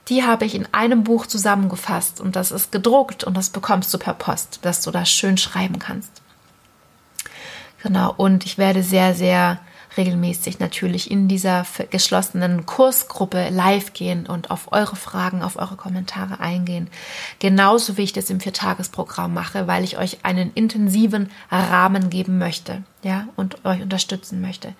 die 0.10 0.24
habe 0.24 0.43
ich 0.43 0.56
in 0.56 0.67
einem 0.74 1.06
Buch 1.06 1.26
zusammengefasst 1.26 2.19
und 2.19 2.36
das 2.36 2.52
ist 2.52 2.74
gedruckt 2.74 3.24
und 3.24 3.38
das 3.38 3.50
bekommst 3.50 3.93
du 3.93 3.97
per 3.97 4.15
Post, 4.15 4.60
dass 4.63 4.82
du 4.82 4.91
das 4.91 5.10
schön 5.10 5.38
schreiben 5.38 5.80
kannst. 5.80 6.12
Genau, 7.82 8.13
und 8.17 8.45
ich 8.45 8.58
werde 8.58 8.84
sehr, 8.84 9.15
sehr 9.15 9.62
regelmäßig 9.97 10.60
natürlich 10.60 11.12
in 11.12 11.27
dieser 11.27 11.65
geschlossenen 11.89 12.65
Kursgruppe 12.65 13.49
live 13.49 13.93
gehen 13.93 14.25
und 14.25 14.51
auf 14.51 14.71
eure 14.71 14.95
Fragen, 14.95 15.43
auf 15.43 15.58
eure 15.58 15.75
Kommentare 15.75 16.39
eingehen. 16.39 16.89
Genauso 17.39 17.97
wie 17.97 18.04
ich 18.04 18.13
das 18.13 18.30
im 18.30 18.39
Viertagesprogramm 18.39 19.34
mache, 19.34 19.67
weil 19.67 19.84
ich 19.84 19.97
euch 19.97 20.19
einen 20.23 20.51
intensiven 20.54 21.30
Rahmen 21.49 22.10
geben 22.10 22.38
möchte, 22.38 22.84
ja, 23.04 23.27
und 23.36 23.65
euch 23.65 23.82
unterstützen 23.82 24.41
möchte. 24.41 24.73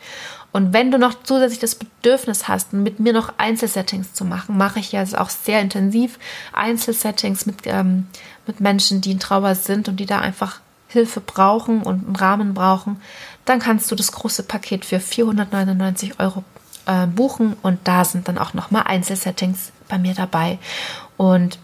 Und 0.52 0.74
wenn 0.74 0.92
du 0.92 0.98
noch 0.98 1.16
zusätzlich 1.24 1.60
das 1.60 1.76
Bedürfnis 1.76 2.48
hast, 2.48 2.74
mit 2.74 3.00
mir 3.00 3.14
noch 3.14 3.34
Einzelsettings 3.38 4.14
zu 4.14 4.26
machen, 4.26 4.58
mache 4.58 4.80
ich 4.80 4.92
ja 4.92 5.04
auch 5.18 5.30
sehr 5.30 5.62
intensiv 5.62 6.20
Einzelsettings 6.54 7.46
mit, 7.46 7.60
ähm, 7.66 8.08
mit 8.48 8.60
Menschen, 8.60 9.02
die 9.02 9.12
in 9.12 9.20
Trauer 9.20 9.56
sind 9.56 9.88
und 9.88 9.98
die 9.98 10.06
da 10.06 10.20
einfach 10.20 10.60
Hilfe 10.92 11.22
brauchen 11.22 11.84
und 11.84 12.06
einen 12.06 12.16
Rahmen 12.16 12.54
brauchen, 12.54 13.02
dann 13.46 13.60
kannst 13.60 13.92
du 13.92 13.96
das 13.96 14.12
große 14.12 14.44
Paket 14.44 14.86
für 14.86 15.00
499 15.00 16.20
Euro 16.20 16.44
äh, 16.86 17.08
buchen 17.08 17.56
und 17.62 17.80
da 17.86 18.06
sind 18.06 18.28
dann 18.28 18.38
auch 18.38 18.54
nochmal 18.54 18.84
Einzelsettings 18.86 19.72
bei 19.88 19.98
mir 19.98 20.14
dabei. 20.14 20.60
Und 21.18 21.60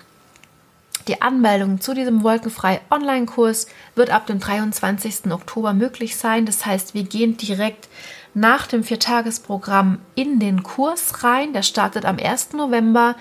die 1.07 1.21
Anmeldung 1.21 1.80
zu 1.80 1.93
diesem 1.93 2.23
Wolkenfrei 2.23 2.82
Online-Kurs 2.91 3.67
wird 3.95 4.09
ab 4.09 4.28
dem 4.28 4.39
23. 4.39 5.32
Oktober 5.32 5.73
möglich 5.73 6.17
sein. 6.17 6.45
Das 6.45 6.65
heißt, 6.65 6.93
wir 6.93 7.03
gehen 7.03 7.38
direkt 7.38 7.88
nach 8.34 8.67
dem 8.67 8.84
Viertagesprogramm 8.84 9.99
in 10.15 10.39
den 10.39 10.63
Kurs 10.63 11.23
rein. 11.23 11.53
Der 11.53 11.63
startet 11.63 12.05
am 12.05 12.17
1. 12.19 12.53
November 12.53 13.15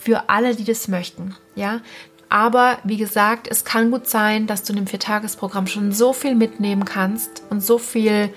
für 0.00 0.28
alle, 0.28 0.56
die 0.56 0.64
das 0.64 0.88
möchten. 0.88 1.36
Ja, 1.54 1.80
aber 2.28 2.78
wie 2.84 2.96
gesagt, 2.96 3.46
es 3.48 3.64
kann 3.64 3.90
gut 3.90 4.08
sein, 4.08 4.46
dass 4.46 4.62
du 4.62 4.72
in 4.72 4.76
dem 4.76 4.86
Viertagesprogramm 4.86 5.66
schon 5.66 5.92
so 5.92 6.12
viel 6.12 6.34
mitnehmen 6.34 6.84
kannst 6.84 7.42
und 7.50 7.62
so 7.62 7.78
viel, 7.78 8.30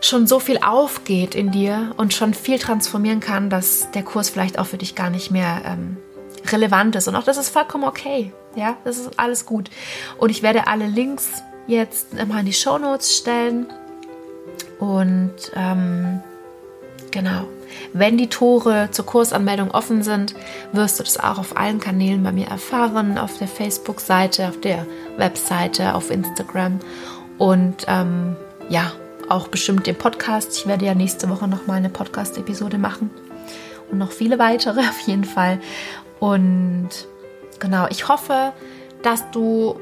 schon 0.00 0.26
so 0.26 0.38
viel 0.38 0.58
aufgeht 0.58 1.34
in 1.34 1.50
dir 1.50 1.94
und 1.96 2.14
schon 2.14 2.34
viel 2.34 2.58
transformieren 2.58 3.20
kann, 3.20 3.50
dass 3.50 3.90
der 3.90 4.04
Kurs 4.04 4.30
vielleicht 4.30 4.58
auch 4.58 4.66
für 4.66 4.78
dich 4.78 4.94
gar 4.94 5.10
nicht 5.10 5.30
mehr 5.30 5.62
ähm, 5.64 5.96
relevant 6.52 6.94
ist. 6.94 7.08
Und 7.08 7.16
auch 7.16 7.24
das 7.24 7.36
ist 7.36 7.48
vollkommen 7.48 7.84
okay. 7.84 8.32
Ja, 8.54 8.76
das 8.84 8.98
ist 8.98 9.18
alles 9.18 9.44
gut. 9.44 9.70
Und 10.16 10.30
ich 10.30 10.42
werde 10.42 10.68
alle 10.68 10.86
Links 10.86 11.28
jetzt 11.66 12.14
immer 12.14 12.40
in 12.40 12.46
die 12.46 12.52
Show 12.52 12.78
Notes 12.78 13.16
stellen. 13.16 13.66
Und 14.78 15.34
ähm, 15.54 16.20
genau. 17.10 17.44
Wenn 17.92 18.16
die 18.16 18.28
Tore 18.28 18.88
zur 18.90 19.06
Kursanmeldung 19.06 19.70
offen 19.70 20.02
sind, 20.02 20.34
wirst 20.72 20.98
du 20.98 21.04
das 21.04 21.18
auch 21.18 21.38
auf 21.38 21.56
allen 21.56 21.80
Kanälen 21.80 22.22
bei 22.22 22.32
mir 22.32 22.48
erfahren, 22.48 23.18
auf 23.18 23.38
der 23.38 23.48
Facebook-Seite, 23.48 24.48
auf 24.48 24.60
der 24.60 24.86
Webseite, 25.16 25.94
auf 25.94 26.10
Instagram 26.10 26.80
und 27.38 27.84
ähm, 27.88 28.36
ja, 28.68 28.92
auch 29.28 29.48
bestimmt 29.48 29.86
den 29.86 29.96
Podcast. 29.96 30.56
Ich 30.56 30.66
werde 30.66 30.86
ja 30.86 30.94
nächste 30.94 31.28
Woche 31.28 31.48
noch 31.48 31.66
mal 31.66 31.74
eine 31.74 31.90
Podcast-Episode 31.90 32.78
machen 32.78 33.10
und 33.90 33.98
noch 33.98 34.12
viele 34.12 34.38
weitere 34.38 34.80
auf 34.88 35.00
jeden 35.06 35.24
Fall. 35.24 35.60
Und 36.20 36.88
genau, 37.58 37.86
ich 37.90 38.08
hoffe, 38.08 38.52
dass 39.02 39.30
du 39.30 39.78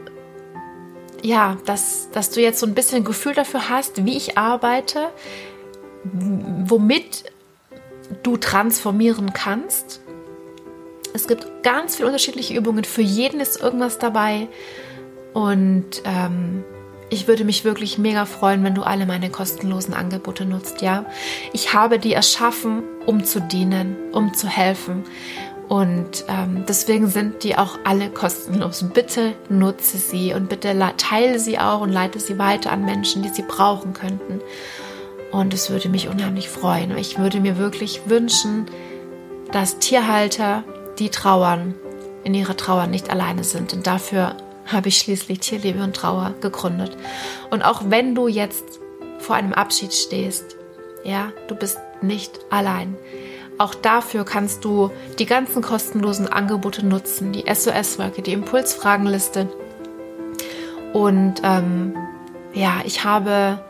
ja, 1.22 1.57
dass, 1.64 2.11
dass 2.12 2.30
du 2.30 2.41
jetzt 2.41 2.61
so 2.61 2.66
ein 2.66 2.74
bisschen 2.74 3.05
Gefühl 3.05 3.34
dafür 3.34 3.68
hast, 3.68 4.05
wie 4.05 4.16
ich 4.16 4.39
arbeite, 4.39 5.09
womit 6.05 7.24
du 8.22 8.36
transformieren 8.36 9.32
kannst. 9.32 10.00
Es 11.14 11.26
gibt 11.28 11.62
ganz 11.62 11.96
viele 11.96 12.09
unterschiedliche 12.09 12.54
Übungen. 12.54 12.84
Für 12.84 13.02
jeden 13.02 13.40
ist 13.40 13.61
irgendwas 13.61 13.98
dabei. 13.98 14.48
Und 15.32 16.02
ähm, 16.04 16.64
ich 17.09 17.28
würde 17.28 17.44
mich 17.44 17.64
wirklich 17.64 17.98
mega 17.98 18.24
freuen, 18.24 18.64
wenn 18.64 18.74
du 18.74 18.82
alle 18.82 19.07
meine 19.07 19.30
kostenlosen 19.30 19.94
Angebote 19.94 20.44
nutzt, 20.44 20.82
ja. 20.82 21.07
Ich 21.52 21.72
habe 21.72 21.98
die 21.98 22.12
erschaffen, 22.12 22.82
um 23.07 23.24
zu 23.24 23.40
dienen, 23.40 23.96
um 24.12 24.34
zu 24.34 24.48
helfen. 24.48 25.04
Und 25.68 26.24
ähm, 26.28 26.64
deswegen 26.68 27.09
sind 27.09 27.42
die 27.42 27.57
auch 27.57 27.78
alle 27.84 28.09
kostenlos. 28.09 28.84
Bitte 28.94 29.34
nutze 29.48 29.98
sie 29.98 30.32
und 30.32 30.48
bitte 30.48 30.76
teile 30.96 31.38
sie 31.38 31.59
auch 31.59 31.80
und 31.80 31.90
leite 31.90 32.20
sie 32.20 32.38
weiter 32.38 32.70
an 32.70 32.84
Menschen, 32.84 33.22
die 33.22 33.30
sie 33.30 33.42
brauchen 33.42 33.92
könnten. 33.92 34.40
Und 35.32 35.52
es 35.52 35.70
würde 35.70 35.88
mich 35.88 36.08
unheimlich 36.08 36.48
freuen. 36.48 36.96
Ich 36.96 37.18
würde 37.18 37.40
mir 37.40 37.58
wirklich 37.58 38.02
wünschen, 38.06 38.66
dass 39.52 39.78
Tierhalter, 39.78 40.64
die 40.98 41.10
trauern, 41.10 41.74
in 42.24 42.34
ihrer 42.34 42.56
Trauer 42.56 42.86
nicht 42.86 43.10
alleine 43.10 43.44
sind. 43.44 43.72
Und 43.72 43.86
dafür 43.86 44.36
habe 44.66 44.88
ich 44.88 44.98
schließlich 44.98 45.40
Tierliebe 45.40 45.82
und 45.82 45.94
Trauer 45.94 46.34
gegründet. 46.40 46.96
Und 47.50 47.62
auch 47.62 47.82
wenn 47.86 48.14
du 48.14 48.28
jetzt 48.28 48.64
vor 49.18 49.36
einem 49.36 49.52
Abschied 49.52 49.92
stehst, 49.92 50.56
ja, 51.04 51.32
du 51.48 51.54
bist 51.54 51.78
nicht 52.02 52.40
allein. 52.50 52.96
Auch 53.58 53.74
dafür 53.74 54.24
kannst 54.24 54.64
du 54.64 54.90
die 55.18 55.26
ganzen 55.26 55.62
kostenlosen 55.62 56.28
Angebote 56.28 56.84
nutzen, 56.84 57.32
die 57.32 57.44
SOS-Wolke, 57.46 58.22
die 58.22 58.32
Impulsfragenliste. 58.32 59.48
Und 60.92 61.34
ähm, 61.42 61.94
ja, 62.52 62.80
ich 62.84 63.04
habe 63.04 63.60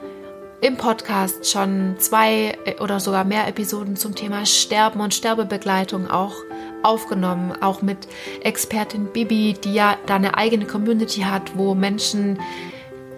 im 0.60 0.76
Podcast 0.76 1.50
schon 1.50 1.96
zwei 1.98 2.56
äh, 2.64 2.80
oder 2.80 3.00
sogar 3.00 3.24
mehr 3.24 3.46
Episoden 3.46 3.96
zum 3.96 4.14
Thema 4.14 4.46
Sterben 4.46 5.00
und 5.00 5.14
Sterbebegleitung 5.14 6.10
auch 6.10 6.34
aufgenommen, 6.82 7.52
auch 7.60 7.82
mit 7.82 7.98
Expertin 8.42 9.06
Bibi, 9.06 9.56
die 9.62 9.74
ja 9.74 9.96
da 10.06 10.16
eine 10.16 10.36
eigene 10.36 10.66
Community 10.66 11.22
hat, 11.22 11.56
wo 11.56 11.74
Menschen, 11.74 12.38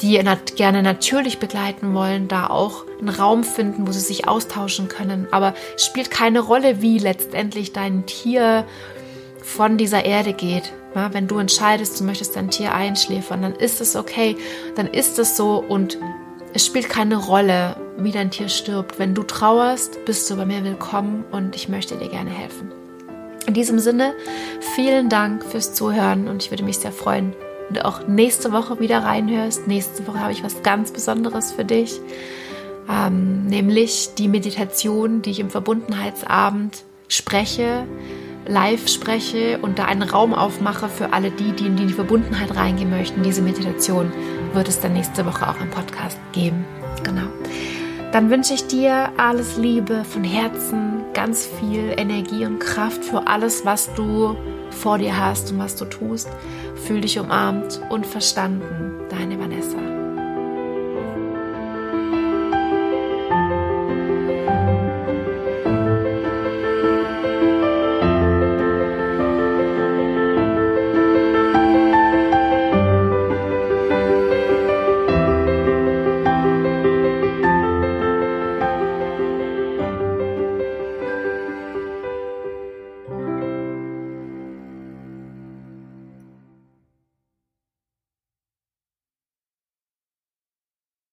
die 0.01 0.23
gerne 0.57 0.83
natürlich 0.83 1.39
begleiten 1.39 1.93
wollen, 1.93 2.29
da 2.29 2.49
auch 2.49 2.85
einen 2.99 3.09
Raum 3.09 3.45
finden, 3.45 3.87
wo 3.87 3.93
sie 3.93 4.01
sich 4.01 4.27
austauschen 4.29 4.89
können. 4.89 5.27
Aber 5.33 5.55
es 5.77 5.85
spielt 5.85 6.11
keine 6.11 6.41
Rolle, 6.41 6.81
wie 6.81 6.99
letztendlich 6.99 7.73
dein 7.73 8.07
Tier 8.07 8.65
von 9.43 9.77
dieser 9.77 10.05
Erde 10.05 10.33
geht. 10.33 10.73
Ja, 10.95 11.13
wenn 11.13 11.27
du 11.27 11.39
entscheidest, 11.39 12.01
du 12.01 12.05
möchtest 12.05 12.37
dein 12.37 12.51
Tier 12.51 12.75
einschläfern, 12.75 13.43
dann 13.43 13.55
ist 13.55 13.81
es 13.81 13.97
okay, 13.97 14.37
dann 14.77 14.87
ist 14.87 15.19
es 15.19 15.37
so 15.37 15.57
und 15.57 15.99
es 16.55 16.67
spielt 16.67 16.89
keine 16.89 17.17
Rolle, 17.17 17.77
wie 17.99 18.13
dein 18.13 18.31
Tier 18.31 18.49
stirbt. 18.49 18.99
Wenn 18.99 19.15
du 19.15 19.23
trauerst, 19.23 20.05
bist 20.05 20.31
du 20.31 20.37
bei 20.37 20.47
mir 20.47 20.65
willkommen 20.65 21.25
und 21.31 21.55
ich 21.55 21.69
möchte 21.69 21.97
dir 21.97 22.09
gerne 22.09 22.31
helfen. 22.31 22.73
In 23.47 23.55
diesem 23.55 23.79
Sinne, 23.79 24.15
vielen 24.75 25.09
Dank 25.09 25.45
fürs 25.45 25.75
Zuhören 25.75 26.29
und 26.29 26.43
ich 26.43 26.51
würde 26.51 26.65
mich 26.65 26.79
sehr 26.79 26.93
freuen, 26.93 27.35
wenn 27.69 27.75
du 27.75 27.85
auch 27.85 28.07
nächste 28.07 28.53
Woche 28.53 28.81
wieder 28.81 29.05
reinhörst. 29.05 29.67
Nächste 29.67 30.07
Woche 30.07 30.21
habe 30.21 30.33
ich 30.33 30.45
was 30.45 30.63
ganz 30.63 30.91
Besonderes 30.91 31.53
für 31.53 31.65
dich, 31.65 32.01
ähm, 32.91 33.47
nämlich 33.47 34.11
die 34.17 34.29
Meditation, 34.29 35.23
die 35.23 35.31
ich 35.31 35.41
im 35.41 35.51
Verbundenheitsabend 35.51 36.85
spreche 37.09 37.87
live 38.49 38.89
spreche 38.89 39.59
und 39.61 39.79
da 39.79 39.85
einen 39.85 40.03
Raum 40.03 40.35
aufmache 40.35 40.89
für 40.89 41.13
alle 41.13 41.31
die, 41.31 41.53
die 41.53 41.67
in 41.67 41.77
die 41.77 41.93
Verbundenheit 41.93 42.57
reingehen 42.57 42.91
möchten. 42.91 43.23
Diese 43.23 43.43
Meditation 43.43 44.11
wird 44.55 44.69
es 44.69 44.81
dann 44.81 44.93
nächste 44.93 45.25
Woche 45.27 45.49
auch 45.49 45.61
im 45.61 45.71
Podcast 45.71 46.19
geben. 46.33 46.65
Genau. 47.03 47.29
Dann 48.13 48.31
wünsche 48.31 48.55
ich 48.55 48.67
dir 48.67 49.11
alles 49.19 49.57
Liebe 49.59 50.05
von 50.05 50.25
Herzen, 50.25 51.03
ganz 51.13 51.47
viel 51.47 51.95
Energie 51.97 52.47
und 52.47 52.59
Kraft 52.59 53.05
für 53.05 53.27
alles, 53.27 53.65
was 53.65 53.93
du 53.95 54.35
vor 54.71 54.99
dir 54.99 55.19
hast 55.19 55.53
und 55.53 55.59
was 55.59 55.77
du 55.77 55.85
tust. 55.85 56.29
Fühl 56.87 57.03
dich 57.03 57.19
umarmt 57.19 57.81
und 57.91 58.07
verstanden. 58.07 58.89